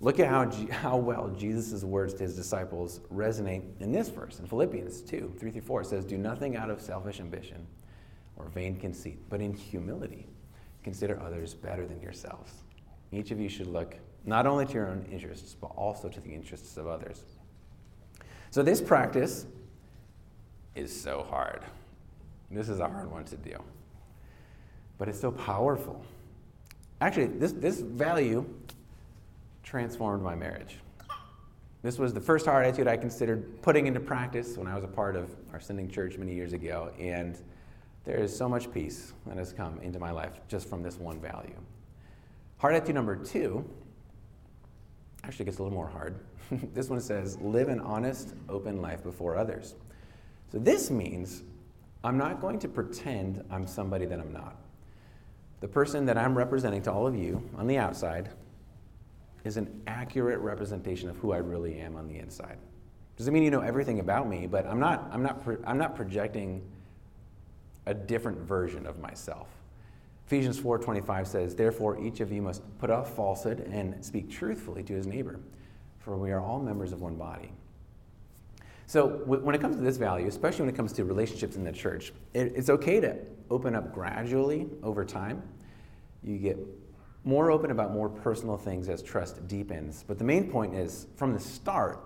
Look 0.00 0.20
at 0.20 0.28
how, 0.28 0.50
how 0.70 0.96
well 0.96 1.28
jesus' 1.28 1.84
words 1.84 2.14
to 2.14 2.24
his 2.24 2.36
disciples 2.36 3.00
resonate 3.12 3.62
in 3.80 3.92
this 3.92 4.08
verse 4.08 4.40
in 4.40 4.46
philippians 4.46 5.00
2 5.02 5.34
3 5.38 5.50
through 5.50 5.60
4 5.60 5.80
it 5.82 5.86
says 5.86 6.04
do 6.04 6.18
nothing 6.18 6.56
out 6.56 6.70
of 6.70 6.80
selfish 6.80 7.20
ambition 7.20 7.66
or 8.36 8.46
vain 8.46 8.76
conceit 8.76 9.18
but 9.30 9.40
in 9.40 9.54
humility 9.54 10.26
consider 10.82 11.20
others 11.20 11.54
better 11.54 11.86
than 11.86 12.00
yourselves. 12.00 12.52
Each 13.10 13.30
of 13.30 13.40
you 13.40 13.48
should 13.48 13.66
look 13.66 13.96
not 14.24 14.46
only 14.46 14.66
to 14.66 14.72
your 14.72 14.88
own 14.88 15.06
interests, 15.10 15.56
but 15.60 15.68
also 15.76 16.08
to 16.08 16.20
the 16.20 16.30
interests 16.30 16.76
of 16.76 16.86
others. 16.86 17.24
So, 18.50 18.62
this 18.62 18.80
practice 18.80 19.46
is 20.74 20.98
so 20.98 21.26
hard. 21.28 21.62
This 22.50 22.68
is 22.68 22.80
a 22.80 22.88
hard 22.88 23.10
one 23.10 23.24
to 23.24 23.36
do. 23.36 23.56
But 24.98 25.08
it's 25.08 25.20
so 25.20 25.32
powerful. 25.32 26.04
Actually, 27.00 27.26
this, 27.26 27.52
this 27.52 27.80
value 27.80 28.44
transformed 29.62 30.22
my 30.22 30.34
marriage. 30.34 30.78
This 31.82 31.98
was 31.98 32.14
the 32.14 32.20
first 32.20 32.46
heart 32.46 32.64
attitude 32.64 32.86
I 32.86 32.96
considered 32.96 33.60
putting 33.60 33.88
into 33.88 33.98
practice 33.98 34.56
when 34.56 34.68
I 34.68 34.74
was 34.74 34.84
a 34.84 34.88
part 34.88 35.16
of 35.16 35.34
our 35.52 35.58
sending 35.58 35.90
church 35.90 36.16
many 36.16 36.32
years 36.32 36.52
ago. 36.52 36.92
And 36.98 37.36
there 38.04 38.18
is 38.18 38.36
so 38.36 38.48
much 38.48 38.72
peace 38.72 39.12
that 39.26 39.36
has 39.36 39.52
come 39.52 39.80
into 39.80 39.98
my 39.98 40.12
life 40.12 40.40
just 40.46 40.68
from 40.68 40.82
this 40.82 40.96
one 40.98 41.20
value. 41.20 41.56
Heart 42.58 42.74
attitude 42.74 42.94
number 42.94 43.16
two 43.16 43.68
actually 45.24 45.46
gets 45.46 45.58
a 45.58 45.62
little 45.62 45.76
more 45.76 45.88
hard. 45.88 46.20
this 46.74 46.88
one 46.88 47.00
says, 47.00 47.36
live 47.40 47.68
an 47.68 47.80
honest, 47.80 48.34
open 48.48 48.80
life 48.80 49.02
before 49.02 49.36
others. 49.36 49.74
So 50.52 50.58
this 50.58 50.90
means 50.90 51.42
I'm 52.04 52.18
not 52.18 52.42
going 52.42 52.58
to 52.58 52.68
pretend 52.68 53.42
I'm 53.50 53.66
somebody 53.66 54.04
that 54.04 54.20
I'm 54.20 54.34
not. 54.34 54.56
The 55.60 55.68
person 55.68 56.04
that 56.06 56.18
I'm 56.18 56.36
representing 56.36 56.82
to 56.82 56.92
all 56.92 57.06
of 57.06 57.16
you 57.16 57.42
on 57.56 57.66
the 57.66 57.78
outside 57.78 58.28
is 59.44 59.56
an 59.56 59.82
accurate 59.86 60.40
representation 60.40 61.08
of 61.08 61.16
who 61.16 61.32
I 61.32 61.38
really 61.38 61.78
am 61.80 61.96
on 61.96 62.06
the 62.06 62.18
inside. 62.18 62.58
Doesn't 63.16 63.32
mean 63.32 63.42
you 63.42 63.50
know 63.50 63.60
everything 63.60 64.00
about 64.00 64.28
me, 64.28 64.46
but 64.46 64.66
I'm 64.66 64.78
not, 64.78 65.08
I'm 65.10 65.22
not, 65.22 65.42
I'm 65.64 65.78
not 65.78 65.96
projecting 65.96 66.62
a 67.86 67.94
different 67.94 68.38
version 68.38 68.86
of 68.86 68.98
myself. 68.98 69.48
Ephesians 70.26 70.60
4:25 70.60 71.26
says, 71.26 71.54
"Therefore 71.54 71.98
each 71.98 72.20
of 72.20 72.30
you 72.30 72.42
must 72.42 72.62
put 72.78 72.90
off 72.90 73.14
falsehood 73.16 73.60
and 73.60 74.04
speak 74.04 74.30
truthfully 74.30 74.82
to 74.84 74.92
his 74.92 75.06
neighbor, 75.06 75.40
for 75.98 76.16
we 76.16 76.30
are 76.30 76.40
all 76.40 76.60
members 76.60 76.92
of 76.92 77.00
one 77.00 77.16
body." 77.16 77.52
So 78.92 79.22
when 79.24 79.54
it 79.54 79.62
comes 79.62 79.76
to 79.76 79.82
this 79.82 79.96
value, 79.96 80.28
especially 80.28 80.66
when 80.66 80.74
it 80.74 80.76
comes 80.76 80.92
to 80.92 81.04
relationships 81.06 81.56
in 81.56 81.64
the 81.64 81.72
church, 81.72 82.12
it's 82.34 82.68
okay 82.68 83.00
to 83.00 83.16
open 83.48 83.74
up 83.74 83.90
gradually 83.90 84.66
over 84.82 85.02
time. 85.02 85.42
You 86.22 86.36
get 86.36 86.58
more 87.24 87.50
open 87.50 87.70
about 87.70 87.94
more 87.94 88.10
personal 88.10 88.58
things 88.58 88.90
as 88.90 89.02
trust 89.02 89.48
deepens. 89.48 90.04
But 90.06 90.18
the 90.18 90.24
main 90.24 90.50
point 90.50 90.74
is 90.74 91.06
from 91.16 91.32
the 91.32 91.40
start, 91.40 92.04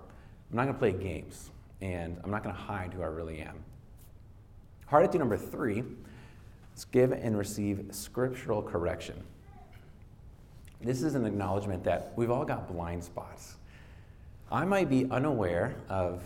I'm 0.49 0.59
not 0.59 0.63
going 0.63 0.75
to 0.75 0.79
play 0.79 0.93
games 0.93 1.51
and 1.81 2.21
I'm 2.23 2.31
not 2.31 2.45
going 2.45 2.55
to 2.55 2.63
hide 2.63 2.93
who 2.95 3.03
I 3.03 3.07
really 3.07 3.41
am. 3.41 3.57
Heart 4.87 5.03
attitude 5.03 5.19
number 5.19 5.37
three 5.37 5.83
Let's 6.71 6.85
give 6.85 7.11
and 7.11 7.37
receive 7.37 7.85
scriptural 7.91 8.63
correction. 8.63 9.21
This 10.81 11.03
is 11.03 11.17
an 11.17 11.27
acknowledgement 11.27 11.83
that 11.83 12.13
we've 12.15 12.31
all 12.31 12.45
got 12.45 12.69
blind 12.69 13.03
spots. 13.03 13.57
I 14.53 14.65
might 14.65 14.89
be 14.89 15.11
unaware 15.11 15.75
of 15.89 16.23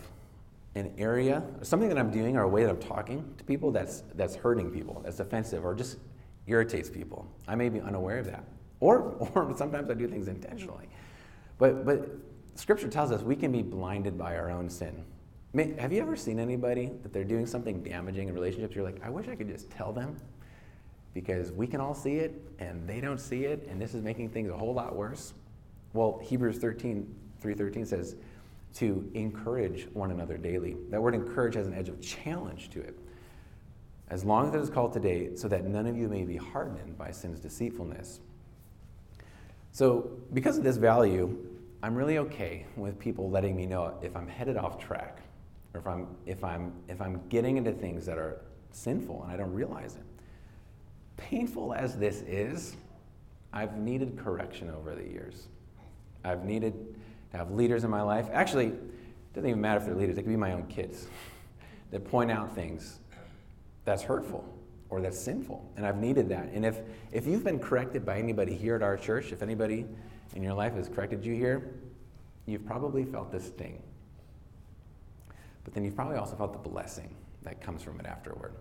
an 0.75 0.93
area, 0.99 1.43
something 1.63 1.89
that 1.89 1.99
I'm 1.99 2.11
doing, 2.11 2.37
or 2.37 2.43
a 2.43 2.49
way 2.49 2.63
that 2.63 2.71
I'm 2.71 2.79
talking 2.79 3.35
to 3.39 3.45
people 3.45 3.73
that's, 3.73 4.05
that's 4.15 4.37
hurting 4.37 4.71
people, 4.71 5.01
that's 5.05 5.21
offensive, 5.21 5.65
or 5.65 5.75
just 5.75 5.99
irritates 6.47 6.89
people. 6.89 7.27
I 7.49 7.55
may 7.55 7.69
be 7.69 7.81
unaware 7.81 8.19
of 8.19 8.27
that. 8.27 8.45
Or, 8.83 9.11
or 9.35 9.55
sometimes 9.59 9.91
I 9.91 9.93
do 9.93 10.09
things 10.09 10.27
intentionally. 10.27 10.89
But, 11.59 11.85
but 11.85 12.09
Scripture 12.55 12.89
tells 12.89 13.13
us 13.13 13.21
we 13.21 13.37
can 13.37 13.53
be 13.53 13.61
blinded 13.61 14.17
by 14.17 14.39
our 14.39 14.51
own 14.51 14.71
sin. 14.71 15.05
Have 15.79 15.93
you 15.93 16.01
ever 16.01 16.17
seen 16.17 16.39
anybody 16.39 16.91
that 17.03 17.13
they're 17.13 17.23
doing 17.23 17.45
something 17.45 17.83
damaging 17.83 18.29
in 18.29 18.35
relationships? 18.35 18.75
You're 18.75 18.87
like, 18.87 19.05
I 19.05 19.11
wish 19.11 19.29
I 19.29 19.35
could 19.35 19.49
just 19.49 19.71
tell 19.71 19.93
them 19.93 20.17
because 21.13 21.53
we 21.53 21.67
can 21.67 21.79
all 21.79 21.95
see 21.95 22.17
it 22.17 22.41
and 22.59 22.89
they 22.89 23.03
don't 23.03 23.21
see 23.21 23.45
it, 23.45 23.67
and 23.69 23.79
this 23.79 23.95
is 23.95 24.03
making 24.03 24.31
things 24.31 24.49
a 24.49 24.57
whole 24.57 24.73
lot 24.73 24.97
worse. 24.97 25.35
Well, 25.93 26.21
Hebrews 26.23 26.57
13, 26.57 27.07
3.13 27.43 27.87
says 27.87 28.17
to 28.75 29.11
encourage 29.15 29.89
one 29.93 30.11
another 30.11 30.37
daily. 30.37 30.77
That 30.91 31.03
word 31.03 31.15
encourage 31.15 31.55
has 31.55 31.67
an 31.67 31.75
edge 31.75 31.89
of 31.89 32.01
challenge 32.01 32.71
to 32.71 32.81
it. 32.81 32.99
As 34.09 34.25
long 34.25 34.49
as 34.49 34.55
it 34.55 34.61
is 34.61 34.71
called 34.71 34.93
today, 34.93 35.37
so 35.37 35.49
that 35.49 35.65
none 35.65 35.87
of 35.87 35.97
you 35.97 36.09
may 36.09 36.25
be 36.25 36.37
hardened 36.37 36.99
by 36.99 37.11
sin's 37.11 37.41
deceitfulness. 37.41 38.21
So, 39.73 40.11
because 40.33 40.59
of 40.59 40.65
this 40.65 40.77
value, 40.77 41.39
I'm 41.83 41.95
really 41.95 42.19
okay 42.19 42.67
with 42.77 42.99
people 42.99 43.31
letting 43.31 43.55
me 43.55 43.67
know 43.67 43.95
if 44.03 44.17
I'm 44.17 44.27
headed 44.27 44.57
off 44.57 44.79
track 44.79 45.21
or 45.75 45.81
if 45.81 45.87
I'm, 45.87 46.09
if 46.27 46.43
I'm, 46.43 46.73
if 46.89 47.01
I'm 47.01 47.21
getting 47.29 47.57
into 47.57 47.73
things 47.73 48.05
that 48.07 48.19
are 48.19 48.41
sinful 48.73 49.23
and 49.23 49.33
I 49.33 49.37
don't 49.37 49.53
realize 49.53 49.95
it 49.95 50.03
painful 51.21 51.75
as 51.75 51.97
this 51.97 52.23
is, 52.23 52.77
I've 53.53 53.77
needed 53.77 54.19
correction 54.19 54.71
over 54.71 54.95
the 54.95 55.05
years. 55.05 55.47
I've 56.25 56.45
needed 56.45 56.75
to 57.31 57.37
have 57.37 57.51
leaders 57.51 57.85
in 57.85 57.91
my 57.91 58.03
life. 58.03 58.29
Actually, 58.33 58.67
it 58.67 59.35
doesn't 59.35 59.49
even 59.49 59.61
matter 59.61 59.79
if 59.79 59.87
they're 59.87 59.95
leaders, 59.95 60.17
they 60.17 60.23
could 60.23 60.31
be 60.31 60.37
my 60.37 60.53
own 60.53 60.67
kids 60.67 61.07
that 61.91 62.05
point 62.11 62.31
out 62.31 62.55
things 62.55 62.99
that's 63.85 64.03
hurtful 64.03 64.45
or 64.89 65.01
that's 65.01 65.19
sinful. 65.19 65.65
And 65.77 65.87
I've 65.87 65.99
needed 65.99 66.29
that. 66.31 66.51
And 66.53 66.65
if, 66.67 66.81
if 67.13 67.27
you've 67.27 67.45
been 67.45 67.59
corrected 67.59 68.05
by 68.05 68.19
anybody 68.19 68.55
here 68.55 68.75
at 68.75 68.83
our 68.83 68.97
church, 68.97 69.33
if 69.33 69.43
anybody 69.43 69.87
in 70.35 70.43
your 70.43 70.55
life 70.55 70.75
has 70.75 70.89
corrected 70.89 71.25
you 71.25 71.35
here, 71.35 71.75
you've 72.47 72.67
probably 72.67 73.05
felt 73.05 73.31
this 73.31 73.47
sting. 73.47 73.83
But 75.65 75.75
then 75.75 75.85
you've 75.85 75.95
probably 75.95 76.17
also 76.17 76.37
felt 76.37 76.53
the 76.53 76.69
blessing 76.69 77.15
that 77.43 77.61
comes 77.61 77.83
from 77.83 78.01
it 78.01 78.07
afterward. 78.07 78.53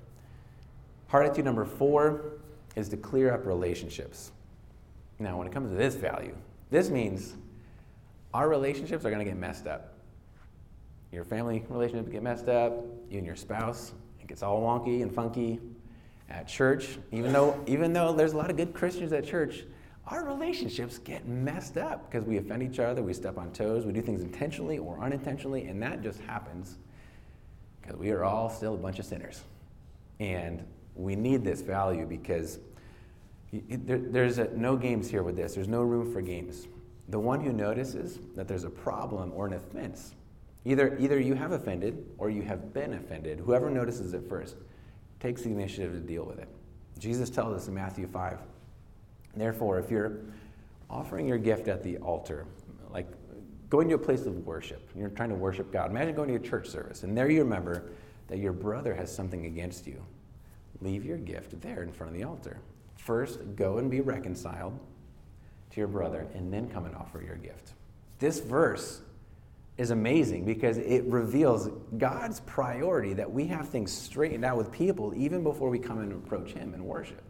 Heart 1.08 1.26
attitude 1.26 1.46
number 1.46 1.66
four 1.66 2.34
is 2.76 2.90
to 2.90 2.98
clear 2.98 3.34
up 3.34 3.46
relationships. 3.46 4.32
Now, 5.18 5.38
when 5.38 5.48
it 5.48 5.54
comes 5.54 5.70
to 5.70 5.76
this 5.76 5.96
value, 5.96 6.36
this 6.70 6.90
means 6.90 7.34
our 8.34 8.50
relationships 8.50 9.06
are 9.06 9.10
going 9.10 9.24
to 9.24 9.30
get 9.30 9.38
messed 9.38 9.68
up. 9.68 9.94
Your 11.12 11.24
family 11.24 11.64
relationship 11.70 12.12
get 12.12 12.22
messed 12.22 12.48
up, 12.48 12.74
you 13.10 13.18
and 13.18 13.26
your 13.26 13.36
spouse, 13.36 13.94
it 14.22 14.28
gets 14.28 14.44
all 14.44 14.62
wonky 14.62 15.02
and 15.02 15.14
funky. 15.14 15.60
At 16.30 16.48
church, 16.48 17.00
even 17.12 17.34
though, 17.34 17.60
even 17.66 17.92
though 17.92 18.14
there's 18.14 18.34
a 18.34 18.38
lot 18.38 18.52
of 18.52 18.58
good 18.58 18.72
Christians 18.72 19.12
at 19.14 19.26
church, 19.26 19.64
our 20.06 20.24
relationships 20.26 21.00
get 21.00 21.28
messed 21.28 21.78
up 21.78 22.10
because 22.10 22.28
we 22.28 22.38
offend 22.38 22.62
each 22.62 22.80
other, 22.80 23.02
we 23.02 23.14
step 23.14 23.40
on 23.40 23.52
toes, 23.52 23.84
we 23.84 23.94
do 23.94 24.02
things 24.02 24.22
intentionally 24.22 24.78
or 24.78 25.00
unintentionally, 25.00 25.66
and 25.66 25.82
that 25.82 26.04
just 26.04 26.20
happens 26.22 26.78
because 27.82 27.98
we 27.98 28.12
are 28.12 28.24
all 28.24 28.48
still 28.48 28.76
a 28.76 28.78
bunch 28.78 29.00
of 29.00 29.06
sinners. 29.06 29.44
And 30.20 30.64
we 30.96 31.16
need 31.16 31.44
this 31.44 31.62
value 31.62 32.06
because 32.06 32.60
there, 33.52 33.98
there's 33.98 34.38
a, 34.38 34.50
no 34.56 34.76
games 34.76 35.10
here 35.10 35.24
with 35.24 35.36
this. 35.36 35.56
There's 35.56 35.68
no 35.68 35.82
room 35.82 36.12
for 36.14 36.22
games. 36.22 36.68
The 37.10 37.20
one 37.20 37.42
who 37.42 37.52
notices 37.52 38.20
that 38.36 38.48
there's 38.48 38.64
a 38.64 38.70
problem 38.70 39.32
or 39.36 39.48
an 39.48 39.54
offense, 39.54 40.14
either, 40.66 40.98
either 41.00 41.20
you 41.20 41.34
have 41.34 41.52
offended 41.52 42.06
or 42.18 42.30
you 42.30 42.42
have 42.44 42.74
been 42.74 42.94
offended, 42.94 43.40
whoever 43.40 43.70
notices 43.70 44.14
it 44.14 44.28
first 44.30 44.56
takes 45.20 45.42
the 45.42 45.50
initiative 45.50 45.94
to 45.94 46.00
deal 46.00 46.24
with 46.24 46.40
it. 46.40 46.48
Jesus 46.98 47.30
tells 47.30 47.56
us 47.56 47.68
in 47.68 47.74
Matthew 47.74 48.08
5 48.08 48.40
Therefore, 49.36 49.80
if 49.80 49.92
you're 49.92 50.20
offering 50.90 51.28
your 51.28 51.38
gift 51.38 51.68
at 51.68 51.84
the 51.84 51.98
altar, 51.98 52.46
like 52.92 53.08
going 53.70 53.88
to 53.90 53.96
a 53.96 54.00
place 54.00 54.26
of 54.26 54.46
worship. 54.46 54.90
You're 54.96 55.10
trying 55.10 55.30
to 55.30 55.36
worship 55.36 55.72
God. 55.72 55.92
Imagine 55.92 56.16
going 56.16 56.30
to 56.30 56.36
a 56.36 56.40
church 56.40 56.68
service, 56.68 57.04
and 57.04 57.16
there 57.16 57.30
you 57.30 57.40
remember 57.40 57.92
that 58.28 58.40
your 58.40 58.54
brother 58.54 58.94
has 58.96 59.14
something 59.14 59.46
against 59.46 59.88
you. 59.88 60.04
Leave 60.82 61.06
your 61.06 61.18
gift 61.18 61.60
there 61.62 61.84
in 61.84 61.92
front 61.92 62.14
of 62.14 62.20
the 62.20 62.26
altar. 62.26 62.60
First, 62.98 63.56
go 63.56 63.78
and 63.78 63.90
be 63.90 64.02
reconciled 64.02 64.80
your 65.80 65.88
brother, 65.88 66.28
and 66.36 66.54
then 66.54 66.70
come 66.70 66.86
and 66.86 66.96
offer 66.96 67.24
your 67.24 67.38
gift. 67.38 67.74
This 68.20 68.40
verse 68.40 69.02
is 69.78 69.92
amazing 69.92 70.44
because 70.44 70.78
it 70.78 71.06
reveals 71.06 71.70
God's 71.98 72.42
priority 72.42 73.14
that 73.14 73.32
we 73.32 73.48
have 73.48 73.70
things 73.70 73.92
straightened 73.92 74.44
out 74.44 74.58
with 74.58 74.72
people 74.72 75.14
even 75.16 75.42
before 75.42 75.70
we 75.70 75.80
come 75.80 76.00
and 76.00 76.12
approach 76.12 76.52
Him 76.52 76.74
and 76.74 76.84
worship. 76.84 77.24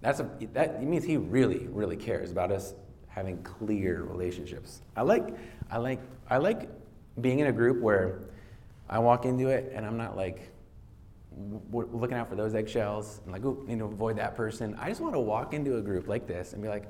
That's 0.00 0.20
a, 0.20 0.28
that 0.52 0.82
means 0.82 1.04
He 1.04 1.16
really, 1.16 1.68
really 1.68 1.96
cares 1.96 2.32
about 2.32 2.50
us 2.50 2.74
having 3.06 3.42
clear 3.44 4.02
relationships. 4.02 4.82
I 4.96 5.02
like, 5.02 5.28
I 5.70 5.78
like, 5.78 6.00
I 6.28 6.38
like 6.38 6.68
being 7.20 7.38
in 7.38 7.46
a 7.46 7.52
group 7.52 7.80
where 7.80 8.20
I 8.88 8.98
walk 8.98 9.24
into 9.24 9.48
it 9.48 9.72
and 9.74 9.86
I'm 9.86 9.96
not 9.96 10.16
like 10.16 10.50
looking 11.70 12.16
out 12.16 12.28
for 12.28 12.36
those 12.36 12.54
eggshells 12.54 13.20
and 13.24 13.32
like, 13.32 13.44
ooh, 13.44 13.64
need 13.66 13.78
to 13.78 13.84
avoid 13.84 14.16
that 14.16 14.36
person. 14.36 14.76
I 14.80 14.88
just 14.88 15.00
want 15.00 15.14
to 15.14 15.20
walk 15.20 15.54
into 15.54 15.76
a 15.76 15.80
group 15.80 16.08
like 16.08 16.26
this 16.26 16.52
and 16.52 16.62
be 16.62 16.68
like, 16.68 16.84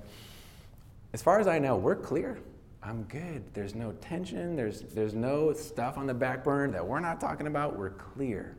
as 1.12 1.22
far 1.22 1.40
as 1.40 1.46
I 1.46 1.58
know, 1.58 1.76
we're 1.76 1.96
clear. 1.96 2.38
I'm 2.82 3.02
good. 3.04 3.42
There's 3.54 3.74
no 3.74 3.92
tension. 4.00 4.56
There's, 4.56 4.82
there's 4.82 5.14
no 5.14 5.52
stuff 5.52 5.98
on 5.98 6.06
the 6.06 6.14
back 6.14 6.44
burner 6.44 6.70
that 6.72 6.86
we're 6.86 7.00
not 7.00 7.20
talking 7.20 7.46
about. 7.46 7.76
We're 7.76 7.90
clear. 7.90 8.56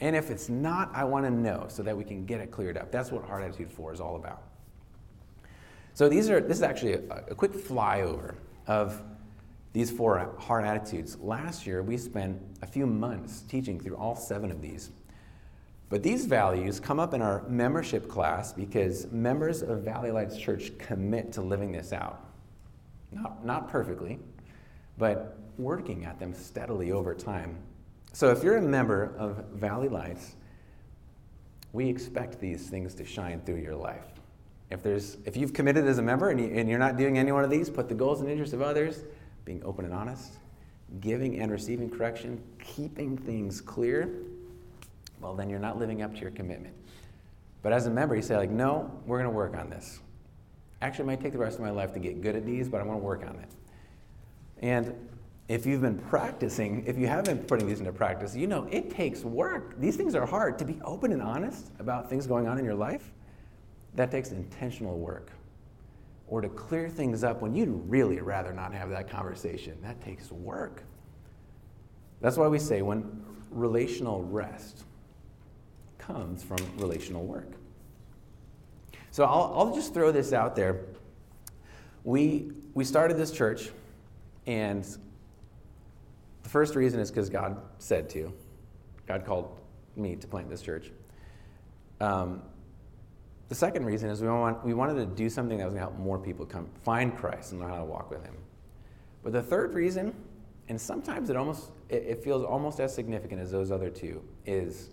And 0.00 0.16
if 0.16 0.30
it's 0.30 0.48
not, 0.48 0.90
I 0.94 1.04
want 1.04 1.24
to 1.26 1.30
know 1.30 1.66
so 1.68 1.82
that 1.82 1.96
we 1.96 2.04
can 2.04 2.24
get 2.24 2.40
it 2.40 2.50
cleared 2.50 2.76
up. 2.76 2.90
That's 2.90 3.10
what 3.10 3.24
Heart 3.24 3.44
Attitude 3.44 3.70
4 3.70 3.92
is 3.92 4.00
all 4.00 4.16
about. 4.16 4.42
So 5.92 6.08
these 6.08 6.28
are, 6.30 6.40
this 6.40 6.56
is 6.56 6.62
actually 6.62 6.94
a, 6.94 7.00
a 7.30 7.34
quick 7.34 7.52
flyover 7.52 8.34
of 8.66 9.00
these 9.72 9.90
four 9.90 10.34
heart 10.38 10.64
attitudes. 10.64 11.18
Last 11.20 11.66
year, 11.66 11.82
we 11.82 11.96
spent 11.96 12.40
a 12.62 12.66
few 12.66 12.86
months 12.86 13.42
teaching 13.42 13.78
through 13.78 13.96
all 13.96 14.16
seven 14.16 14.50
of 14.50 14.62
these. 14.62 14.90
But 15.94 16.02
these 16.02 16.26
values 16.26 16.80
come 16.80 16.98
up 16.98 17.14
in 17.14 17.22
our 17.22 17.44
membership 17.48 18.08
class 18.08 18.52
because 18.52 19.06
members 19.12 19.62
of 19.62 19.82
Valley 19.82 20.10
Lights 20.10 20.36
Church 20.36 20.76
commit 20.76 21.30
to 21.34 21.40
living 21.40 21.70
this 21.70 21.92
out. 21.92 22.20
Not, 23.12 23.46
not 23.46 23.68
perfectly, 23.68 24.18
but 24.98 25.38
working 25.56 26.04
at 26.04 26.18
them 26.18 26.34
steadily 26.34 26.90
over 26.90 27.14
time. 27.14 27.58
So 28.12 28.32
if 28.32 28.42
you're 28.42 28.56
a 28.56 28.60
member 28.60 29.14
of 29.16 29.44
Valley 29.52 29.88
Lights, 29.88 30.34
we 31.72 31.88
expect 31.88 32.40
these 32.40 32.68
things 32.68 32.92
to 32.96 33.04
shine 33.04 33.40
through 33.42 33.60
your 33.62 33.76
life. 33.76 34.08
If, 34.72 34.82
there's, 34.82 35.18
if 35.24 35.36
you've 35.36 35.52
committed 35.52 35.86
as 35.86 35.98
a 35.98 36.02
member 36.02 36.30
and, 36.30 36.40
you, 36.40 36.48
and 36.48 36.68
you're 36.68 36.76
not 36.76 36.96
doing 36.96 37.18
any 37.18 37.30
one 37.30 37.44
of 37.44 37.50
these, 37.50 37.70
put 37.70 37.88
the 37.88 37.94
goals 37.94 38.20
and 38.20 38.28
interests 38.28 38.52
of 38.52 38.62
others, 38.62 39.04
being 39.44 39.62
open 39.64 39.84
and 39.84 39.94
honest, 39.94 40.38
giving 40.98 41.38
and 41.38 41.52
receiving 41.52 41.88
correction, 41.88 42.42
keeping 42.58 43.16
things 43.16 43.60
clear, 43.60 44.12
well, 45.24 45.34
then 45.34 45.48
you're 45.48 45.58
not 45.58 45.78
living 45.78 46.02
up 46.02 46.14
to 46.14 46.20
your 46.20 46.30
commitment. 46.32 46.74
But 47.62 47.72
as 47.72 47.86
a 47.86 47.90
member, 47.90 48.14
you 48.14 48.20
say, 48.20 48.36
like, 48.36 48.50
no, 48.50 48.92
we're 49.06 49.16
going 49.16 49.30
to 49.30 49.34
work 49.34 49.56
on 49.56 49.70
this. 49.70 50.00
Actually, 50.82 51.04
it 51.04 51.06
might 51.06 51.20
take 51.22 51.32
the 51.32 51.38
rest 51.38 51.56
of 51.56 51.62
my 51.62 51.70
life 51.70 51.94
to 51.94 51.98
get 51.98 52.20
good 52.20 52.36
at 52.36 52.44
these, 52.44 52.68
but 52.68 52.82
I 52.82 52.84
want 52.84 53.00
to 53.00 53.04
work 53.04 53.22
on 53.26 53.36
it. 53.36 53.48
And 54.58 54.94
if 55.48 55.64
you've 55.64 55.80
been 55.80 55.98
practicing, 55.98 56.84
if 56.86 56.98
you 56.98 57.06
have 57.06 57.24
been 57.24 57.38
putting 57.38 57.66
these 57.66 57.78
into 57.80 57.92
practice, 57.92 58.36
you 58.36 58.46
know 58.46 58.64
it 58.70 58.90
takes 58.90 59.24
work. 59.24 59.80
These 59.80 59.96
things 59.96 60.14
are 60.14 60.26
hard. 60.26 60.58
To 60.58 60.66
be 60.66 60.78
open 60.84 61.10
and 61.10 61.22
honest 61.22 61.70
about 61.78 62.10
things 62.10 62.26
going 62.26 62.46
on 62.46 62.58
in 62.58 62.64
your 62.66 62.74
life, 62.74 63.10
that 63.94 64.10
takes 64.10 64.30
intentional 64.30 64.98
work. 64.98 65.30
Or 66.26 66.42
to 66.42 66.50
clear 66.50 66.90
things 66.90 67.24
up 67.24 67.40
when 67.40 67.54
you'd 67.54 67.70
really 67.88 68.20
rather 68.20 68.52
not 68.52 68.74
have 68.74 68.90
that 68.90 69.08
conversation, 69.08 69.78
that 69.80 70.02
takes 70.02 70.30
work. 70.30 70.82
That's 72.20 72.36
why 72.36 72.46
we 72.46 72.58
say 72.58 72.82
when 72.82 73.24
relational 73.50 74.22
rest 74.22 74.84
comes 76.06 76.42
from 76.42 76.58
relational 76.76 77.24
work. 77.24 77.50
So 79.10 79.24
I'll, 79.24 79.54
I'll 79.56 79.74
just 79.74 79.94
throw 79.94 80.10
this 80.10 80.32
out 80.32 80.56
there. 80.56 80.80
We, 82.02 82.50
we 82.74 82.84
started 82.84 83.16
this 83.16 83.30
church, 83.30 83.70
and 84.46 84.84
the 86.42 86.48
first 86.48 86.74
reason 86.74 87.00
is 87.00 87.10
because 87.10 87.30
God 87.30 87.60
said 87.78 88.08
to. 88.10 88.32
God 89.06 89.24
called 89.24 89.58
me 89.96 90.16
to 90.16 90.26
plant 90.26 90.50
this 90.50 90.62
church. 90.62 90.90
Um, 92.00 92.42
the 93.48 93.54
second 93.54 93.84
reason 93.84 94.10
is 94.10 94.20
we, 94.20 94.28
want, 94.28 94.64
we 94.64 94.74
wanted 94.74 94.94
to 94.94 95.06
do 95.06 95.30
something 95.30 95.58
that 95.58 95.64
was 95.64 95.74
going 95.74 95.86
to 95.86 95.90
help 95.90 95.98
more 95.98 96.18
people 96.18 96.44
come 96.44 96.68
find 96.82 97.16
Christ 97.16 97.52
and 97.52 97.60
learn 97.60 97.70
how 97.70 97.78
to 97.78 97.84
walk 97.84 98.10
with 98.10 98.24
Him. 98.24 98.34
But 99.22 99.32
the 99.32 99.42
third 99.42 99.74
reason, 99.74 100.14
and 100.68 100.80
sometimes 100.80 101.30
it 101.30 101.36
almost 101.36 101.70
it, 101.88 102.02
it 102.02 102.24
feels 102.24 102.42
almost 102.42 102.80
as 102.80 102.94
significant 102.94 103.40
as 103.40 103.50
those 103.50 103.70
other 103.70 103.90
two, 103.90 104.22
is 104.44 104.90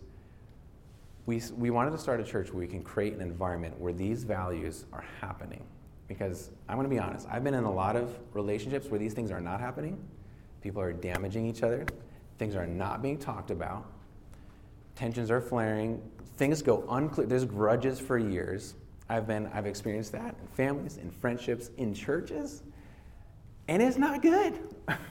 we, 1.31 1.41
we 1.57 1.69
wanted 1.69 1.91
to 1.91 1.97
start 1.97 2.19
a 2.19 2.25
church 2.25 2.51
where 2.51 2.59
we 2.59 2.67
can 2.67 2.83
create 2.83 3.13
an 3.13 3.21
environment 3.21 3.79
where 3.79 3.93
these 3.93 4.25
values 4.25 4.83
are 4.91 5.05
happening. 5.21 5.63
Because 6.09 6.51
I'm 6.67 6.75
going 6.75 6.89
to 6.89 6.93
be 6.93 6.99
honest, 6.99 7.25
I've 7.31 7.41
been 7.41 7.53
in 7.53 7.63
a 7.63 7.71
lot 7.71 7.95
of 7.95 8.13
relationships 8.33 8.87
where 8.87 8.99
these 8.99 9.13
things 9.13 9.31
are 9.31 9.39
not 9.39 9.61
happening. 9.61 9.97
People 10.61 10.81
are 10.81 10.91
damaging 10.91 11.45
each 11.45 11.63
other, 11.63 11.85
things 12.37 12.53
are 12.53 12.67
not 12.67 13.01
being 13.01 13.17
talked 13.17 13.49
about, 13.49 13.85
tensions 14.95 15.31
are 15.31 15.39
flaring, 15.39 16.01
things 16.35 16.61
go 16.61 16.83
unclear. 16.89 17.27
There's 17.27 17.45
grudges 17.45 17.97
for 17.97 18.17
years. 18.17 18.75
I've 19.07 19.25
been, 19.25 19.49
I've 19.53 19.67
experienced 19.67 20.11
that 20.11 20.35
in 20.41 20.47
families, 20.47 20.97
in 20.97 21.11
friendships, 21.11 21.69
in 21.77 21.93
churches, 21.93 22.61
and 23.69 23.81
it's 23.81 23.97
not 23.97 24.21
good. 24.21 24.59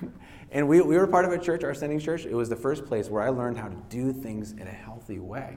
and 0.52 0.68
we, 0.68 0.82
we 0.82 0.98
were 0.98 1.06
part 1.06 1.24
of 1.24 1.32
a 1.32 1.38
church, 1.38 1.64
our 1.64 1.72
sending 1.72 1.98
church. 1.98 2.26
It 2.26 2.34
was 2.34 2.50
the 2.50 2.56
first 2.56 2.84
place 2.84 3.08
where 3.08 3.22
I 3.22 3.30
learned 3.30 3.56
how 3.56 3.68
to 3.68 3.76
do 3.88 4.12
things 4.12 4.52
in 4.52 4.66
a 4.66 4.70
healthy 4.70 5.18
way. 5.18 5.56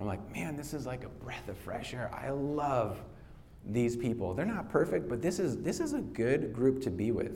I'm 0.00 0.06
like, 0.06 0.32
man, 0.32 0.56
this 0.56 0.74
is 0.74 0.86
like 0.86 1.04
a 1.04 1.08
breath 1.08 1.48
of 1.48 1.56
fresh 1.58 1.94
air. 1.94 2.10
I 2.12 2.30
love 2.30 3.00
these 3.66 3.96
people. 3.96 4.34
They're 4.34 4.44
not 4.44 4.68
perfect, 4.68 5.08
but 5.08 5.22
this 5.22 5.38
is 5.38 5.56
this 5.58 5.80
is 5.80 5.92
a 5.92 6.00
good 6.00 6.52
group 6.52 6.82
to 6.82 6.90
be 6.90 7.12
with. 7.12 7.32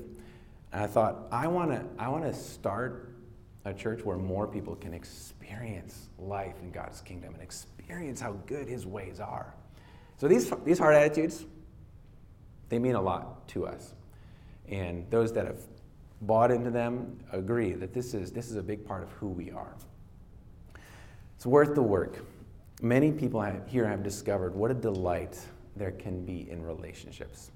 And 0.72 0.82
I 0.82 0.86
thought, 0.86 1.26
I 1.30 1.46
want 1.46 1.70
to 1.70 1.84
I 1.98 2.08
want 2.08 2.24
to 2.24 2.34
start 2.34 3.14
a 3.64 3.72
church 3.72 4.04
where 4.04 4.16
more 4.16 4.46
people 4.46 4.74
can 4.76 4.92
experience 4.92 6.08
life 6.18 6.54
in 6.62 6.70
God's 6.70 7.00
kingdom 7.00 7.34
and 7.34 7.42
experience 7.42 8.20
how 8.20 8.32
good 8.46 8.68
His 8.68 8.86
ways 8.86 9.20
are. 9.20 9.54
So 10.16 10.26
these 10.26 10.50
these 10.64 10.78
heart 10.78 10.94
attitudes, 10.94 11.46
they 12.68 12.78
mean 12.78 12.96
a 12.96 13.02
lot 13.02 13.46
to 13.48 13.66
us, 13.66 13.94
and 14.68 15.08
those 15.10 15.32
that 15.34 15.46
have 15.46 15.60
bought 16.22 16.50
into 16.50 16.70
them 16.70 17.16
agree 17.30 17.72
that 17.74 17.94
this 17.94 18.14
is 18.14 18.32
this 18.32 18.50
is 18.50 18.56
a 18.56 18.62
big 18.62 18.84
part 18.84 19.04
of 19.04 19.12
who 19.12 19.28
we 19.28 19.52
are. 19.52 19.76
It's 21.36 21.46
worth 21.46 21.76
the 21.76 21.82
work 21.82 22.18
many 22.80 23.12
people 23.12 23.42
here 23.66 23.86
have 23.86 24.02
discovered 24.02 24.54
what 24.54 24.70
a 24.70 24.74
delight 24.74 25.38
there 25.76 25.92
can 25.92 26.24
be 26.24 26.50
in 26.50 26.62
relationships. 26.62 27.50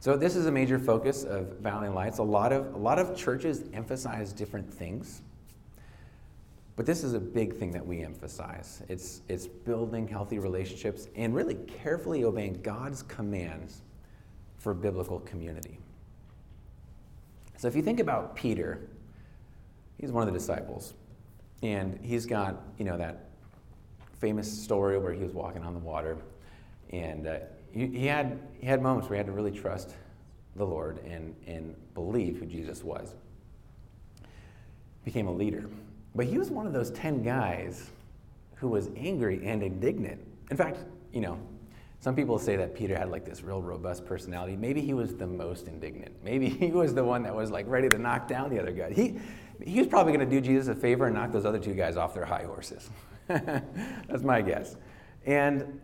So 0.00 0.16
this 0.16 0.34
is 0.34 0.46
a 0.46 0.52
major 0.52 0.78
focus 0.78 1.24
of 1.24 1.58
Valley 1.58 1.88
Lights. 1.88 2.18
A 2.18 2.22
lot 2.24 2.52
of 2.52 2.74
a 2.74 2.78
lot 2.78 2.98
of 2.98 3.16
churches 3.16 3.64
emphasize 3.72 4.32
different 4.32 4.72
things. 4.72 5.22
But 6.74 6.86
this 6.86 7.04
is 7.04 7.14
a 7.14 7.20
big 7.20 7.54
thing 7.54 7.70
that 7.72 7.86
we 7.86 8.02
emphasize. 8.02 8.82
It's, 8.88 9.20
it's 9.28 9.46
building 9.46 10.08
healthy 10.08 10.38
relationships 10.38 11.08
and 11.14 11.34
really 11.34 11.54
carefully 11.54 12.24
obeying 12.24 12.62
God's 12.62 13.02
commands 13.02 13.82
for 14.58 14.72
biblical 14.72 15.20
community. 15.20 15.78
So 17.58 17.68
if 17.68 17.76
you 17.76 17.82
think 17.82 18.00
about 18.00 18.34
Peter, 18.34 18.80
he's 19.98 20.10
one 20.10 20.26
of 20.26 20.32
the 20.32 20.38
disciples. 20.38 20.94
And 21.62 21.98
he's 22.02 22.26
got, 22.26 22.62
you 22.78 22.84
know, 22.84 22.96
that 22.96 23.26
famous 24.22 24.48
story 24.48 24.96
where 25.00 25.12
he 25.12 25.20
was 25.20 25.32
walking 25.32 25.64
on 25.64 25.74
the 25.74 25.80
water. 25.80 26.16
And 26.90 27.26
uh, 27.26 27.38
he, 27.72 27.88
he, 27.88 28.06
had, 28.06 28.38
he 28.60 28.68
had 28.68 28.80
moments 28.80 29.10
where 29.10 29.16
he 29.16 29.18
had 29.18 29.26
to 29.26 29.32
really 29.32 29.50
trust 29.50 29.96
the 30.54 30.64
Lord 30.64 31.04
and, 31.04 31.34
and 31.48 31.74
believe 31.94 32.38
who 32.38 32.46
Jesus 32.46 32.84
was. 32.84 33.16
Became 35.04 35.26
a 35.26 35.32
leader. 35.32 35.68
But 36.14 36.26
he 36.26 36.38
was 36.38 36.50
one 36.50 36.68
of 36.68 36.72
those 36.72 36.92
10 36.92 37.24
guys 37.24 37.90
who 38.54 38.68
was 38.68 38.90
angry 38.96 39.44
and 39.44 39.60
indignant. 39.60 40.20
In 40.52 40.56
fact, 40.56 40.78
you 41.12 41.20
know, 41.20 41.36
some 41.98 42.14
people 42.14 42.38
say 42.38 42.54
that 42.54 42.76
Peter 42.76 42.96
had 42.96 43.10
like 43.10 43.24
this 43.24 43.42
real 43.42 43.60
robust 43.60 44.06
personality. 44.06 44.54
Maybe 44.54 44.80
he 44.82 44.94
was 44.94 45.16
the 45.16 45.26
most 45.26 45.66
indignant. 45.66 46.14
Maybe 46.22 46.48
he 46.48 46.70
was 46.70 46.94
the 46.94 47.02
one 47.02 47.24
that 47.24 47.34
was 47.34 47.50
like 47.50 47.66
ready 47.66 47.88
to 47.88 47.98
knock 47.98 48.28
down 48.28 48.50
the 48.50 48.60
other 48.60 48.72
guy. 48.72 48.92
He, 48.92 49.18
he 49.64 49.80
was 49.80 49.88
probably 49.88 50.12
going 50.12 50.28
to 50.28 50.32
do 50.32 50.40
Jesus 50.40 50.68
a 50.68 50.76
favor 50.76 51.06
and 51.06 51.16
knock 51.16 51.32
those 51.32 51.44
other 51.44 51.58
two 51.58 51.74
guys 51.74 51.96
off 51.96 52.14
their 52.14 52.24
high 52.24 52.44
horses. 52.44 52.88
That's 54.08 54.22
my 54.22 54.42
guess. 54.42 54.76
And 55.24 55.80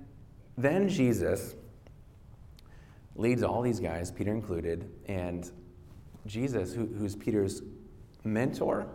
then 0.57 0.88
Jesus 0.88 1.55
leads 3.14 3.42
all 3.42 3.62
these 3.62 3.81
guys, 3.81 4.11
Peter 4.11 4.33
included, 4.33 4.90
and 5.07 5.51
Jesus, 6.27 6.72
who, 6.72 6.87
who's 6.87 7.16
Peter's 7.16 7.62
mentor, 8.24 8.87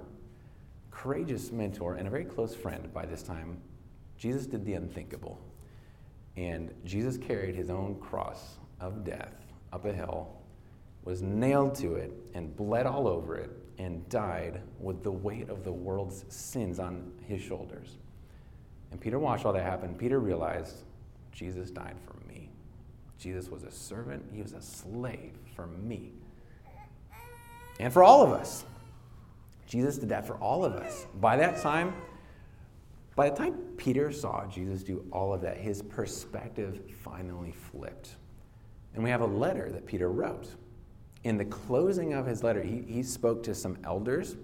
courageous 0.92 1.52
mentor, 1.52 1.96
and 1.96 2.08
a 2.08 2.10
very 2.10 2.26
close 2.26 2.56
friend 2.56 2.94
by 2.94 3.06
this 3.06 3.24
time, 3.24 3.58
Jesus 4.18 4.46
did 4.46 4.66
the 4.66 4.74
unthinkable. 4.74 5.40
And 6.38 6.74
Jesus 6.86 7.18
carried 7.18 7.56
his 7.56 7.70
own 7.70 7.96
cross 8.00 8.58
of 8.80 9.04
death 9.04 9.36
up 9.72 9.86
a 9.86 9.94
hill 9.94 10.44
was 11.04 11.22
nailed 11.22 11.76
to 11.76 11.96
it 11.96 12.14
and 12.34 12.56
bled 12.56 12.86
all 12.86 13.08
over 13.08 13.36
it 13.36 13.52
and 13.78 14.08
died 14.10 14.62
with 14.80 15.04
the 15.04 15.12
weight 15.12 15.50
of 15.50 15.64
the 15.64 15.72
world's 15.72 16.26
sins 16.30 16.80
on 16.80 17.12
his 17.28 17.42
shoulders. 17.42 17.98
And 18.94 19.02
Peter 19.02 19.18
watched 19.18 19.44
all 19.44 19.54
that 19.54 19.64
happen. 19.64 19.96
Peter 19.96 20.20
realized 20.20 20.84
Jesus 21.32 21.72
died 21.72 21.96
for 22.06 22.16
me. 22.28 22.48
Jesus 23.18 23.50
was 23.50 23.64
a 23.64 23.72
servant, 23.72 24.24
he 24.32 24.44
was 24.44 24.54
a 24.54 24.62
slave 24.62 25.34
for 25.56 25.66
me. 25.66 26.12
And 27.80 27.92
for 27.92 28.04
all 28.04 28.22
of 28.22 28.32
us. 28.32 28.66
Jesus 29.66 29.98
did 29.98 30.10
that 30.10 30.28
for 30.28 30.36
all 30.36 30.64
of 30.64 30.74
us. 30.74 31.08
By 31.20 31.38
that 31.38 31.60
time, 31.60 31.96
by 33.16 33.32
the 33.32 33.36
time 33.36 33.54
Peter 33.78 34.12
saw 34.12 34.46
Jesus 34.46 34.84
do 34.84 35.04
all 35.12 35.34
of 35.34 35.42
that, 35.42 35.58
his 35.58 35.82
perspective 35.82 36.82
finally 37.04 37.52
flipped. 37.52 38.18
And 38.94 39.04
we 39.04 39.10
have 39.10 39.22
a 39.22 39.26
letter 39.26 39.72
that 39.72 39.88
Peter 39.88 40.12
wrote. 40.12 40.50
In 41.24 41.38
the 41.38 41.46
closing 41.46 42.14
of 42.14 42.28
his 42.28 42.44
letter, 42.44 42.62
he, 42.62 42.84
he 42.88 43.02
spoke 43.02 43.42
to 43.44 43.56
some 43.56 43.76
elders. 43.84 44.36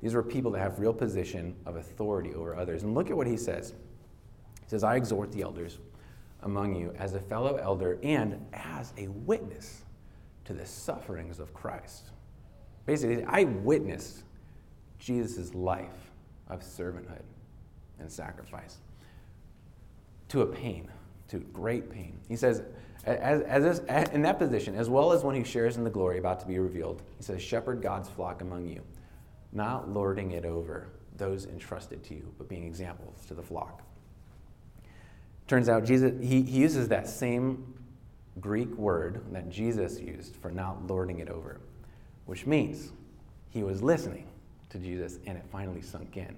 These 0.00 0.14
were 0.14 0.22
people 0.22 0.52
that 0.52 0.60
have 0.60 0.78
real 0.78 0.94
position 0.94 1.54
of 1.66 1.76
authority 1.76 2.32
over 2.32 2.56
others. 2.56 2.82
And 2.82 2.94
look 2.94 3.10
at 3.10 3.16
what 3.16 3.26
he 3.26 3.36
says. 3.36 3.74
He 4.70 4.76
says, 4.76 4.84
I 4.84 4.94
exhort 4.94 5.32
the 5.32 5.42
elders 5.42 5.78
among 6.42 6.76
you 6.76 6.94
as 6.96 7.14
a 7.14 7.18
fellow 7.18 7.56
elder 7.56 7.98
and 8.04 8.46
as 8.52 8.92
a 8.96 9.08
witness 9.08 9.82
to 10.44 10.52
the 10.52 10.64
sufferings 10.64 11.40
of 11.40 11.52
Christ. 11.52 12.12
Basically, 12.86 13.24
I 13.24 13.42
witnessed 13.42 14.22
Jesus' 15.00 15.56
life 15.56 16.12
of 16.46 16.60
servanthood 16.60 17.24
and 17.98 18.08
sacrifice 18.08 18.76
to 20.28 20.42
a 20.42 20.46
pain, 20.46 20.88
to 21.30 21.38
great 21.38 21.90
pain. 21.90 22.20
He 22.28 22.36
says, 22.36 22.62
as, 23.04 23.42
as, 23.42 23.80
in 24.10 24.22
that 24.22 24.38
position, 24.38 24.76
as 24.76 24.88
well 24.88 25.12
as 25.12 25.24
when 25.24 25.34
he 25.34 25.42
shares 25.42 25.78
in 25.78 25.82
the 25.82 25.90
glory 25.90 26.18
about 26.18 26.38
to 26.40 26.46
be 26.46 26.60
revealed, 26.60 27.02
he 27.16 27.24
says, 27.24 27.42
Shepherd 27.42 27.82
God's 27.82 28.08
flock 28.08 28.40
among 28.40 28.68
you, 28.68 28.84
not 29.52 29.90
lording 29.90 30.30
it 30.30 30.44
over 30.44 30.86
those 31.16 31.46
entrusted 31.46 32.04
to 32.04 32.14
you, 32.14 32.32
but 32.38 32.48
being 32.48 32.62
examples 32.62 33.26
to 33.26 33.34
the 33.34 33.42
flock. 33.42 33.82
Turns 35.50 35.68
out 35.68 35.84
Jesus, 35.84 36.12
he, 36.20 36.42
he 36.42 36.60
uses 36.60 36.86
that 36.90 37.08
same 37.08 37.74
Greek 38.38 38.72
word 38.76 39.20
that 39.32 39.50
Jesus 39.50 39.98
used 39.98 40.36
for 40.36 40.52
not 40.52 40.86
lording 40.86 41.18
it 41.18 41.28
over, 41.28 41.60
which 42.26 42.46
means 42.46 42.92
he 43.48 43.64
was 43.64 43.82
listening 43.82 44.28
to 44.68 44.78
Jesus 44.78 45.18
and 45.26 45.36
it 45.36 45.42
finally 45.50 45.82
sunk 45.82 46.16
in. 46.16 46.36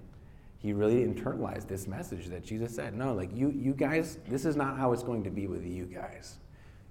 He 0.57 0.73
really 0.73 1.05
internalized 1.05 1.69
this 1.69 1.87
message 1.87 2.29
that 2.29 2.43
Jesus 2.43 2.75
said, 2.75 2.95
No, 2.95 3.13
like 3.13 3.29
you, 3.37 3.51
you 3.51 3.75
guys, 3.75 4.17
this 4.29 4.47
is 4.47 4.57
not 4.57 4.79
how 4.79 4.95
it's 4.95 5.03
going 5.03 5.25
to 5.25 5.31
be 5.31 5.47
with 5.47 5.67
you 5.67 5.85
guys. 5.85 6.39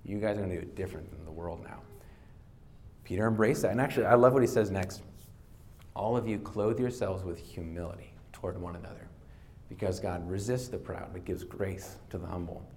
You 0.05 0.19
guys 0.19 0.37
are 0.37 0.41
going 0.41 0.51
to 0.51 0.57
do 0.57 0.61
it 0.61 0.75
different 0.75 1.09
than 1.09 1.25
the 1.25 1.31
world 1.31 1.63
now. 1.63 1.81
Peter 3.03 3.25
embraced 3.25 3.63
that. 3.63 3.71
And 3.71 3.81
actually, 3.81 4.05
I 4.05 4.13
love 4.13 4.33
what 4.33 4.43
he 4.43 4.47
says 4.47 4.69
next. 4.69 5.01
All 5.95 6.15
of 6.15 6.27
you 6.27 6.37
clothe 6.37 6.79
yourselves 6.79 7.23
with 7.23 7.39
humility 7.39 8.13
toward 8.31 8.61
one 8.61 8.75
another 8.75 9.07
because 9.71 10.01
God 10.01 10.29
resists 10.29 10.67
the 10.67 10.77
proud 10.77 11.13
but 11.13 11.23
gives 11.23 11.45
grace 11.45 11.95
to 12.09 12.17
the 12.17 12.27
humble. 12.27 12.69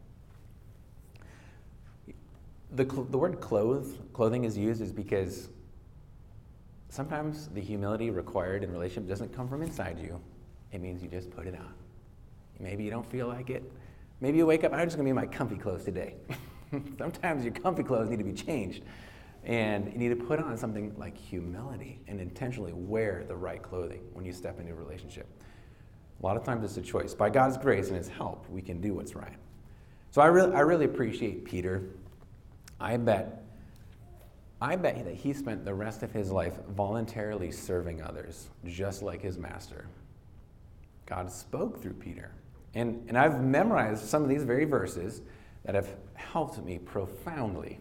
The, 2.70 2.84
the 2.84 3.18
word 3.18 3.40
clothe, 3.40 3.88
clothing 4.12 4.44
is 4.44 4.56
used 4.56 4.80
is 4.80 4.92
because 4.92 5.48
sometimes 6.90 7.48
the 7.48 7.60
humility 7.60 8.10
required 8.10 8.62
in 8.62 8.70
relationship 8.70 9.08
doesn't 9.08 9.34
come 9.34 9.48
from 9.48 9.60
inside 9.62 9.98
you. 9.98 10.20
It 10.70 10.80
means 10.80 11.02
you 11.02 11.08
just 11.08 11.32
put 11.32 11.48
it 11.48 11.56
on. 11.56 11.74
Maybe 12.60 12.84
you 12.84 12.90
don't 12.90 13.10
feel 13.10 13.26
like 13.26 13.50
it. 13.50 13.64
Maybe 14.20 14.38
you 14.38 14.46
wake 14.46 14.62
up, 14.62 14.72
I'm 14.72 14.86
just 14.86 14.96
going 14.96 15.04
to 15.04 15.04
be 15.04 15.10
in 15.10 15.16
my 15.16 15.26
comfy 15.26 15.56
clothes 15.56 15.84
today. 15.84 16.14
sometimes 16.98 17.44
your 17.44 17.54
comfy 17.54 17.82
clothes 17.82 18.08
need 18.08 18.18
to 18.18 18.24
be 18.24 18.32
changed. 18.32 18.84
And 19.42 19.92
you 19.92 19.98
need 19.98 20.10
to 20.10 20.24
put 20.24 20.38
on 20.38 20.56
something 20.56 20.94
like 20.96 21.18
humility 21.18 22.00
and 22.06 22.20
intentionally 22.20 22.72
wear 22.72 23.24
the 23.26 23.34
right 23.34 23.62
clothing 23.62 24.02
when 24.12 24.24
you 24.24 24.32
step 24.32 24.60
into 24.60 24.72
a 24.72 24.76
relationship. 24.76 25.26
A 26.20 26.26
lot 26.26 26.36
of 26.36 26.44
times 26.44 26.64
it's 26.64 26.76
a 26.76 26.82
choice. 26.82 27.14
By 27.14 27.30
God's 27.30 27.56
grace 27.56 27.88
and 27.88 27.96
His 27.96 28.08
help, 28.08 28.48
we 28.48 28.62
can 28.62 28.80
do 28.80 28.94
what's 28.94 29.14
right. 29.14 29.36
So 30.10 30.22
I 30.22 30.26
really, 30.26 30.54
I 30.54 30.60
really 30.60 30.84
appreciate 30.84 31.44
Peter. 31.44 31.82
I 32.80 32.96
bet, 32.96 33.42
I 34.60 34.76
bet 34.76 35.04
that 35.04 35.14
he 35.14 35.32
spent 35.32 35.64
the 35.64 35.74
rest 35.74 36.04
of 36.04 36.12
his 36.12 36.30
life 36.30 36.54
voluntarily 36.68 37.50
serving 37.50 38.00
others, 38.00 38.48
just 38.64 39.02
like 39.02 39.20
his 39.20 39.38
master. 39.38 39.86
God 41.06 41.30
spoke 41.32 41.82
through 41.82 41.94
Peter. 41.94 42.30
And, 42.74 43.04
and 43.08 43.18
I've 43.18 43.42
memorized 43.42 44.04
some 44.04 44.22
of 44.22 44.28
these 44.28 44.44
very 44.44 44.64
verses 44.64 45.22
that 45.64 45.74
have 45.74 45.88
helped 46.14 46.62
me 46.62 46.78
profoundly 46.78 47.80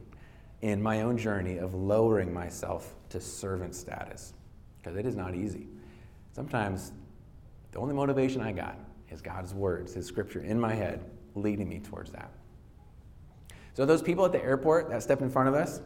in 0.61 0.81
my 0.81 1.01
own 1.01 1.17
journey 1.17 1.57
of 1.57 1.75
lowering 1.75 2.33
myself 2.33 2.95
to 3.09 3.19
servant 3.19 3.75
status, 3.75 4.33
because 4.81 4.97
it 4.97 5.05
is 5.05 5.15
not 5.15 5.35
easy. 5.35 5.67
Sometimes 6.31 6.93
the 7.73 7.79
only 7.79 7.95
motivation 7.95 8.41
I 8.41 8.51
got 8.51 8.77
is 9.09 9.21
God's 9.21 9.53
words, 9.53 9.93
His 9.93 10.05
scripture 10.05 10.41
in 10.41 10.59
my 10.59 10.73
head, 10.73 11.03
leading 11.35 11.67
me 11.67 11.79
towards 11.79 12.11
that. 12.11 12.31
So, 13.73 13.85
those 13.85 14.03
people 14.03 14.23
at 14.25 14.31
the 14.31 14.43
airport 14.43 14.89
that 14.89 15.01
stepped 15.01 15.23
in 15.23 15.29
front 15.29 15.49
of 15.49 15.55
us, 15.55 15.81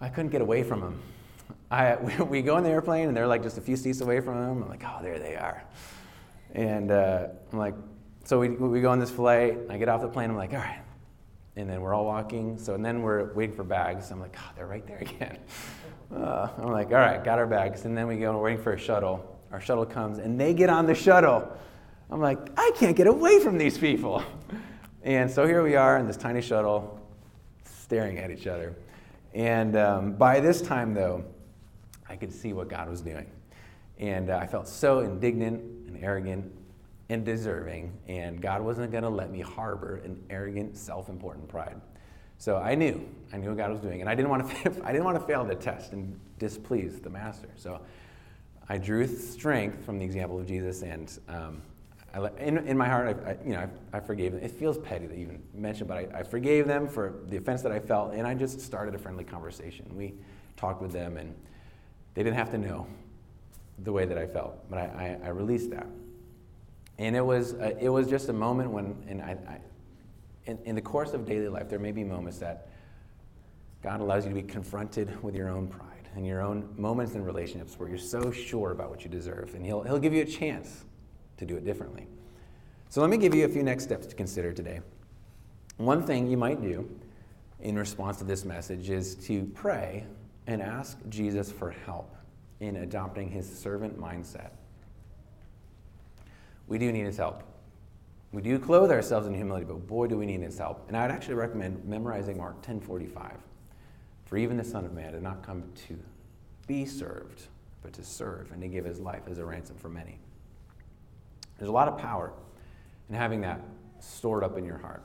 I 0.00 0.08
couldn't 0.08 0.30
get 0.30 0.40
away 0.40 0.62
from 0.62 0.80
them. 0.80 1.02
I, 1.70 1.96
we 2.22 2.40
go 2.40 2.56
in 2.56 2.64
the 2.64 2.70
airplane 2.70 3.08
and 3.08 3.16
they're 3.16 3.26
like 3.26 3.42
just 3.42 3.58
a 3.58 3.60
few 3.60 3.76
seats 3.76 4.00
away 4.00 4.20
from 4.20 4.40
them. 4.40 4.62
I'm 4.62 4.68
like, 4.68 4.82
oh, 4.84 5.02
there 5.02 5.18
they 5.18 5.36
are. 5.36 5.62
And 6.54 6.90
uh, 6.90 7.28
I'm 7.52 7.58
like, 7.58 7.74
so 8.24 8.40
we, 8.40 8.48
we 8.48 8.80
go 8.80 8.90
on 8.90 8.98
this 8.98 9.10
flight. 9.10 9.58
I 9.68 9.76
get 9.76 9.88
off 9.88 10.00
the 10.00 10.08
plane. 10.08 10.30
I'm 10.30 10.36
like, 10.36 10.52
all 10.52 10.58
right. 10.58 10.80
And 11.56 11.68
then 11.68 11.82
we're 11.82 11.94
all 11.94 12.06
walking. 12.06 12.58
So 12.58 12.74
and 12.74 12.84
then 12.84 13.02
we're 13.02 13.32
waiting 13.34 13.54
for 13.54 13.64
bags. 13.64 14.10
I'm 14.10 14.20
like, 14.20 14.36
oh, 14.38 14.50
they're 14.56 14.66
right 14.66 14.86
there 14.86 14.98
again. 15.00 15.38
Uh, 16.14 16.48
I'm 16.56 16.72
like, 16.72 16.88
all 16.88 16.94
right, 16.94 17.22
got 17.22 17.38
our 17.38 17.46
bags. 17.46 17.84
And 17.84 17.96
then 17.96 18.06
we 18.06 18.16
go 18.16 18.38
waiting 18.40 18.62
for 18.62 18.72
a 18.72 18.78
shuttle. 18.78 19.35
Our 19.52 19.60
shuttle 19.60 19.86
comes 19.86 20.18
and 20.18 20.40
they 20.40 20.54
get 20.54 20.68
on 20.68 20.86
the 20.86 20.94
shuttle. 20.94 21.50
I'm 22.10 22.20
like, 22.20 22.38
I 22.56 22.72
can't 22.76 22.96
get 22.96 23.06
away 23.06 23.40
from 23.40 23.58
these 23.58 23.78
people. 23.78 24.22
And 25.02 25.30
so 25.30 25.46
here 25.46 25.62
we 25.62 25.76
are 25.76 25.98
in 25.98 26.08
this 26.08 26.16
tiny 26.16 26.42
shuttle, 26.42 27.00
staring 27.62 28.18
at 28.18 28.32
each 28.32 28.48
other. 28.48 28.74
And 29.34 29.76
um, 29.76 30.12
by 30.14 30.40
this 30.40 30.60
time, 30.60 30.94
though, 30.94 31.24
I 32.08 32.16
could 32.16 32.32
see 32.32 32.52
what 32.52 32.68
God 32.68 32.88
was 32.88 33.02
doing. 33.02 33.30
And 34.00 34.30
uh, 34.30 34.38
I 34.38 34.48
felt 34.48 34.66
so 34.66 34.98
indignant 35.00 35.62
and 35.86 36.02
arrogant 36.02 36.52
and 37.08 37.24
deserving, 37.24 37.92
and 38.08 38.42
God 38.42 38.62
wasn't 38.62 38.90
going 38.90 39.04
to 39.04 39.08
let 39.08 39.30
me 39.30 39.40
harbor 39.40 40.00
an 40.04 40.20
arrogant, 40.28 40.76
self 40.76 41.08
important 41.08 41.48
pride. 41.48 41.80
So 42.38 42.56
I 42.56 42.74
knew, 42.74 43.08
I 43.32 43.36
knew 43.36 43.48
what 43.48 43.58
God 43.58 43.70
was 43.70 43.80
doing, 43.80 44.00
and 44.00 44.10
I 44.10 44.14
didn't 44.14 44.30
want 44.30 44.50
to, 44.50 44.56
I 44.84 44.90
didn't 44.90 45.04
want 45.04 45.20
to 45.20 45.24
fail 45.24 45.44
the 45.44 45.54
test 45.54 45.92
and 45.92 46.18
displease 46.38 47.00
the 47.00 47.10
master. 47.10 47.48
So 47.56 47.80
I 48.68 48.78
drew 48.78 49.06
strength 49.06 49.84
from 49.84 49.98
the 49.98 50.04
example 50.04 50.38
of 50.38 50.46
Jesus, 50.46 50.82
and 50.82 51.18
um, 51.28 51.62
I, 52.12 52.28
in, 52.38 52.58
in, 52.66 52.76
my 52.76 52.88
heart, 52.88 53.22
I, 53.24 53.30
I 53.30 53.36
you 53.44 53.52
know, 53.52 53.68
I, 53.92 53.96
I, 53.96 54.00
forgave 54.00 54.32
them. 54.32 54.42
It 54.42 54.50
feels 54.50 54.78
petty 54.78 55.06
to 55.06 55.14
even 55.14 55.42
mention, 55.54 55.86
but 55.86 56.12
I, 56.14 56.22
forgave 56.22 56.66
them 56.66 56.88
for 56.88 57.14
the 57.28 57.36
offense 57.36 57.62
that 57.62 57.72
I 57.72 57.78
felt, 57.78 58.14
and 58.14 58.26
I 58.26 58.34
just 58.34 58.60
started 58.60 58.94
a 58.94 58.98
friendly 58.98 59.24
conversation. 59.24 59.86
We 59.94 60.14
talked 60.56 60.82
with 60.82 60.92
them, 60.92 61.16
and 61.16 61.34
they 62.14 62.22
didn't 62.22 62.36
have 62.36 62.50
to 62.50 62.58
know 62.58 62.86
the 63.80 63.92
way 63.92 64.06
that 64.06 64.18
I 64.18 64.26
felt, 64.26 64.68
but 64.70 64.78
I, 64.78 65.28
released 65.28 65.70
that. 65.70 65.86
And 66.98 67.14
it 67.14 67.24
was, 67.24 67.54
uh, 67.54 67.74
it 67.78 67.90
was 67.90 68.08
just 68.08 68.30
a 68.30 68.32
moment 68.32 68.70
when, 68.70 68.96
and 69.06 69.20
I 69.20 69.36
in, 70.46 70.58
in 70.64 70.74
the 70.74 70.80
course 70.80 71.12
of 71.12 71.26
daily 71.26 71.48
life, 71.48 71.68
there 71.68 71.78
may 71.78 71.92
be 71.92 72.04
moments 72.04 72.38
that 72.38 72.68
God 73.82 74.00
allows 74.00 74.24
you 74.24 74.30
to 74.30 74.34
be 74.34 74.42
confronted 74.42 75.22
with 75.22 75.34
your 75.34 75.48
own 75.48 75.68
pride 75.68 75.95
and 76.16 76.26
your 76.26 76.40
own 76.40 76.68
moments 76.76 77.14
in 77.14 77.22
relationships 77.22 77.78
where 77.78 77.88
you're 77.88 77.98
so 77.98 78.32
sure 78.32 78.72
about 78.72 78.88
what 78.88 79.04
you 79.04 79.10
deserve, 79.10 79.54
and 79.54 79.64
He'll, 79.64 79.82
he'll 79.82 79.98
give 79.98 80.14
you 80.14 80.22
a 80.22 80.26
chance 80.26 80.84
to 81.36 81.44
do 81.44 81.56
it 81.56 81.64
differently. 81.64 82.06
So 82.88 83.02
let 83.02 83.10
me 83.10 83.18
give 83.18 83.34
you 83.34 83.44
a 83.44 83.48
few 83.48 83.62
next 83.62 83.84
steps 83.84 84.06
to 84.06 84.16
consider 84.16 84.52
today. 84.52 84.80
One 85.76 86.02
thing 86.02 86.26
you 86.26 86.38
might 86.38 86.62
do 86.62 86.88
in 87.60 87.78
response 87.78 88.16
to 88.18 88.24
this 88.24 88.46
message 88.46 88.88
is 88.88 89.14
to 89.26 89.44
pray 89.54 90.04
and 90.46 90.62
ask 90.62 90.98
Jesus 91.10 91.52
for 91.52 91.70
help 91.70 92.14
in 92.60 92.76
adopting 92.76 93.30
his 93.30 93.46
servant 93.46 94.00
mindset. 94.00 94.52
We 96.66 96.78
do 96.78 96.90
need 96.90 97.04
his 97.04 97.18
help. 97.18 97.42
We 98.32 98.40
do 98.40 98.58
clothe 98.58 98.90
ourselves 98.90 99.26
in 99.26 99.34
humility, 99.34 99.66
but 99.66 99.86
boy, 99.86 100.06
do 100.06 100.16
we 100.16 100.24
need 100.24 100.40
his 100.40 100.56
help. 100.56 100.84
And 100.88 100.96
I'd 100.96 101.10
actually 101.10 101.34
recommend 101.34 101.84
memorizing 101.84 102.38
Mark 102.38 102.62
10:45. 102.62 103.36
For 104.26 104.36
even 104.36 104.56
the 104.56 104.64
Son 104.64 104.84
of 104.84 104.92
Man 104.92 105.12
did 105.12 105.22
not 105.22 105.42
come 105.42 105.64
to 105.88 105.98
be 106.66 106.84
served, 106.84 107.42
but 107.82 107.92
to 107.94 108.04
serve 108.04 108.50
and 108.52 108.60
to 108.60 108.68
give 108.68 108.84
his 108.84 109.00
life 109.00 109.22
as 109.28 109.38
a 109.38 109.44
ransom 109.44 109.76
for 109.76 109.88
many. 109.88 110.18
There's 111.58 111.68
a 111.68 111.72
lot 111.72 111.88
of 111.88 111.96
power 111.96 112.32
in 113.08 113.14
having 113.14 113.40
that 113.42 113.60
stored 114.00 114.44
up 114.44 114.58
in 114.58 114.64
your 114.64 114.78
heart. 114.78 115.02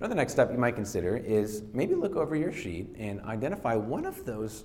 Another 0.00 0.16
next 0.16 0.32
step 0.32 0.50
you 0.50 0.58
might 0.58 0.74
consider 0.74 1.16
is 1.16 1.62
maybe 1.72 1.94
look 1.94 2.16
over 2.16 2.34
your 2.34 2.52
sheet 2.52 2.94
and 2.98 3.20
identify 3.22 3.76
one 3.76 4.04
of 4.04 4.26
those 4.26 4.64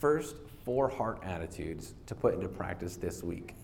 first 0.00 0.36
four 0.64 0.88
heart 0.88 1.20
attitudes 1.22 1.94
to 2.06 2.14
put 2.14 2.34
into 2.34 2.48
practice 2.48 2.96
this 2.96 3.22
week. 3.22 3.54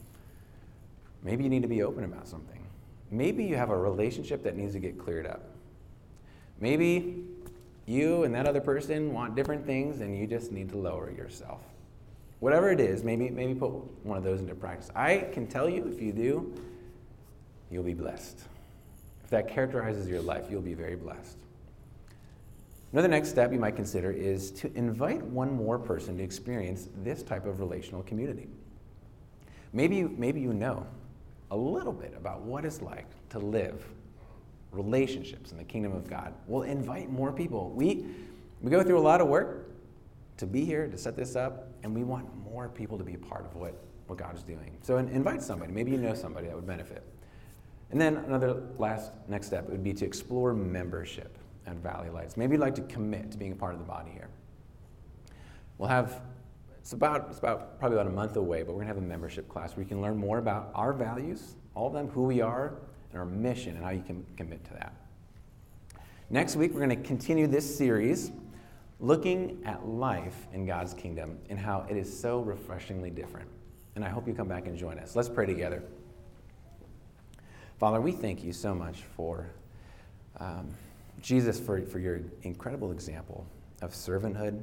Maybe 1.23 1.43
you 1.43 1.51
need 1.51 1.63
to 1.63 1.69
be 1.69 1.83
open 1.83 2.05
about 2.05 2.29
something. 2.29 2.65
Maybe 3.11 3.45
you 3.45 3.57
have 3.57 3.71
a 3.71 3.77
relationship 3.77 4.45
that 4.45 4.57
needs 4.57 4.73
to 4.75 4.79
get 4.79 4.99
cleared 4.99 5.27
up. 5.27 5.43
Maybe 6.61 7.25
You 7.91 8.23
and 8.23 8.33
that 8.37 8.47
other 8.47 8.61
person 8.61 9.13
want 9.13 9.35
different 9.35 9.67
things, 9.67 10.01
and 10.01 10.17
you 10.17 10.25
just 10.25 10.53
need 10.53 10.69
to 10.69 10.79
lower 10.79 11.11
yourself. 11.11 11.61
Whatever 12.39 12.71
it 12.71 12.79
is, 12.79 13.03
maybe, 13.03 13.31
maybe 13.31 13.53
put 13.53 13.73
one 14.05 14.17
of 14.17 14.23
those 14.23 14.39
into 14.39 14.55
practice. 14.55 14.93
I 14.95 15.27
can 15.33 15.49
tell 15.49 15.69
you, 15.69 15.89
if 15.89 16.01
you 16.01 16.13
do, 16.13 16.55
you'll 17.69 17.83
be 17.83 17.95
blessed. 17.95 18.39
If 19.25 19.31
that 19.31 19.49
characterizes 19.49 20.07
your 20.07 20.21
life, 20.21 20.45
you'll 20.49 20.63
be 20.63 20.75
very 20.75 20.95
blessed. 20.95 21.37
Another 22.93 23.09
next 23.09 23.29
step 23.29 23.53
you 23.53 23.59
might 23.59 23.75
consider 23.75 24.13
is 24.13 24.53
to 24.53 24.73
invite 24.77 25.23
one 25.25 25.53
more 25.53 25.77
person 25.77 26.17
to 26.19 26.23
experience 26.23 26.87
this 27.03 27.25
type 27.25 27.45
of 27.45 27.59
relational 27.59 28.05
community. 28.05 28.47
Maybe, 29.73 30.05
maybe 30.05 30.41
you 30.41 30.53
know 30.53 30.87
a 31.51 31.57
little 31.57 31.93
bit 31.93 32.15
about 32.17 32.43
what 32.43 32.65
it's 32.65 32.83
like 32.83 33.07
to 33.31 33.41
live 33.41 33.85
relationships 34.73 35.53
in 35.53 35.59
the 35.59 35.65
kingdom 35.65 35.93
of 35.93 36.09
God. 36.09 36.35
We'll 36.47 36.63
invite 36.63 37.11
more 37.11 37.33
people. 37.33 37.71
We, 37.71 38.07
we 38.61 38.71
go 38.71 38.83
through 38.83 38.99
a 38.99 39.01
lot 39.01 39.21
of 39.21 39.29
work 39.29 39.71
to 40.37 40.47
be 40.47 40.65
here, 40.65 40.87
to 40.89 40.97
set 40.97 41.17
this 41.17 41.37
up, 41.37 41.69
and 41.83 41.95
we 41.95 42.05
want 42.05 42.27
more 42.37 42.69
people 42.69 42.97
to 42.99 43.05
be 43.05 43.15
a 43.15 43.19
part 43.19 43.45
of 43.45 43.55
what, 43.55 43.75
what 44.07 44.19
God 44.19 44.35
is 44.37 44.43
doing. 44.43 44.79
So 44.83 44.97
invite 44.97 45.43
somebody. 45.43 45.73
Maybe 45.73 45.91
you 45.91 45.99
know 45.99 46.15
somebody 46.15 46.47
that 46.47 46.57
would 46.57 46.67
benefit. 46.67 47.05
And 47.91 48.01
then 48.01 48.17
another 48.19 48.63
last 48.79 49.13
next 49.29 49.49
step 49.49 49.69
would 49.69 49.83
be 49.83 49.93
to 49.95 50.07
explore 50.07 50.55
membership 50.55 51.37
at 51.67 51.77
Valley 51.77 52.09
Lights. 52.09 52.37
Maybe 52.37 52.53
you'd 52.53 52.61
like 52.61 52.77
to 52.77 52.83
commit 52.83 53.33
to 53.33 53.39
being 53.39 53.53
a 53.53 53.57
part 53.57 53.75
of 53.75 53.81
the 53.81 53.87
body 53.87 54.11
here. 54.13 54.29
We'll 55.79 55.89
have 55.89 56.23
it's 56.79 56.93
about 56.93 57.27
it's 57.29 57.39
about 57.39 57.79
probably 57.79 57.99
about 57.99 58.11
a 58.11 58.15
month 58.15 58.37
away, 58.37 58.63
but 58.63 58.73
we're 58.73 58.81
gonna 58.81 58.95
have 58.95 58.97
a 58.97 59.07
membership 59.07 59.49
class 59.49 59.77
where 59.77 59.83
you 59.83 59.89
can 59.89 60.01
learn 60.01 60.17
more 60.17 60.39
about 60.39 60.71
our 60.75 60.93
values, 60.93 61.57
all 61.75 61.89
of 61.89 61.93
them, 61.93 62.09
who 62.09 62.23
we 62.23 62.41
are, 62.41 62.75
and 63.11 63.19
our 63.19 63.27
mission, 63.27 63.77
and 63.77 63.85
how 63.85 63.91
you 63.91 64.03
can 64.03 64.25
commit 64.37 64.65
to 64.67 64.73
that. 64.75 64.95
Next 66.29 66.57
week, 66.57 66.73
we're 66.73 66.87
going 66.87 66.91
to 66.91 67.09
continue 67.09 67.47
this 67.47 67.77
series 67.77 68.31
looking 69.01 69.63
at 69.65 69.87
life 69.87 70.47
in 70.53 70.67
God's 70.67 70.95
kingdom 70.95 71.39
and 71.49 71.59
how 71.59 71.87
it 71.89 71.97
is 71.97 72.21
so 72.21 72.41
refreshingly 72.41 73.11
different. 73.11 73.49
And 73.97 74.05
I 74.05 74.09
hope 74.11 74.29
you 74.29 74.35
come 74.35 74.49
back 74.49 74.67
and 74.67 74.77
join 74.79 74.99
us. 74.99 75.17
Let's 75.17 75.29
pray 75.29 75.47
together. 75.47 75.83
Father, 77.79 78.01
we 78.01 78.13
thank 78.13 78.45
you 78.45 78.53
so 78.53 78.75
much 78.75 78.99
for 79.17 79.51
um, 80.39 80.69
Jesus, 81.21 81.59
for, 81.59 81.83
for 81.83 81.99
your 81.99 82.21
incredible 82.43 82.93
example 82.93 83.47
of 83.83 83.93
servanthood, 83.93 84.63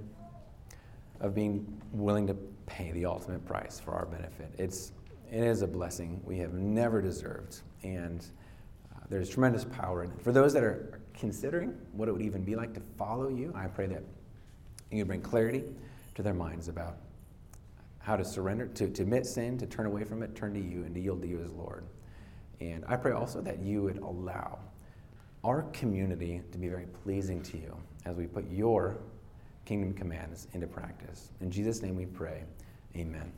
of 1.20 1.34
being 1.34 1.82
willing 1.92 2.28
to 2.28 2.36
pay 2.68 2.92
the 2.92 3.06
ultimate 3.06 3.44
price 3.46 3.80
for 3.80 3.92
our 3.92 4.06
benefit. 4.06 4.54
It's, 4.58 4.92
it 5.32 5.44
is 5.44 5.64
a 5.64 5.68
blessing 5.68 6.22
we 6.24 6.38
have 6.38 6.54
never 6.54 7.02
deserved. 7.02 7.62
And 7.84 8.26
there's 9.10 9.30
tremendous 9.30 9.66
power 9.66 10.04
in 10.04 10.12
it. 10.12 10.22
For 10.22 10.32
those 10.32 10.54
that 10.54 10.64
are 10.64 11.00
considering 11.14 11.78
what 11.94 12.08
it 12.08 12.12
would 12.12 12.22
even 12.22 12.44
be 12.44 12.56
like 12.56 12.74
to 12.74 12.82
follow 12.98 13.30
you, 13.30 13.54
I 13.56 13.68
pray 13.68 13.88
that 13.88 14.04
you 14.92 15.06
bring 15.06 15.22
clarity 15.22 15.64
to 16.16 16.24
their 16.24 16.34
minds 16.34 16.68
about 16.68 16.98
how 18.00 18.16
to 18.16 18.24
surrender, 18.24 18.68
to, 18.68 18.88
to 18.90 19.02
admit 19.04 19.26
sin, 19.26 19.58
to 19.58 19.66
turn 19.66 19.86
away 19.86 20.04
from 20.04 20.24
it, 20.24 20.36
turn 20.36 20.54
to 20.54 20.60
you, 20.60 20.84
and 20.84 20.96
to 20.96 21.02
yield 21.02 21.22
to 21.22 21.28
you 21.28 21.42
as 21.42 21.52
Lord. 21.52 21.86
And 22.60 22.86
I 22.88 22.96
pray 22.96 23.12
also 23.12 23.42
that 23.42 23.60
you 23.60 23.84
would 23.84 23.98
allow 23.98 24.60
our 25.44 25.64
community 25.74 26.42
to 26.52 26.58
be 26.58 26.68
very 26.68 26.88
pleasing 27.04 27.42
to 27.44 27.58
you 27.58 27.78
as 28.06 28.16
we 28.16 28.26
put 28.26 28.50
your 28.50 28.98
kingdom 29.66 29.94
commands 29.94 30.48
into 30.54 30.68
practice. 30.68 31.32
In 31.42 31.52
Jesus' 31.52 31.82
name 31.82 31.96
we 31.96 32.06
pray. 32.06 32.44
Amen. 32.96 33.32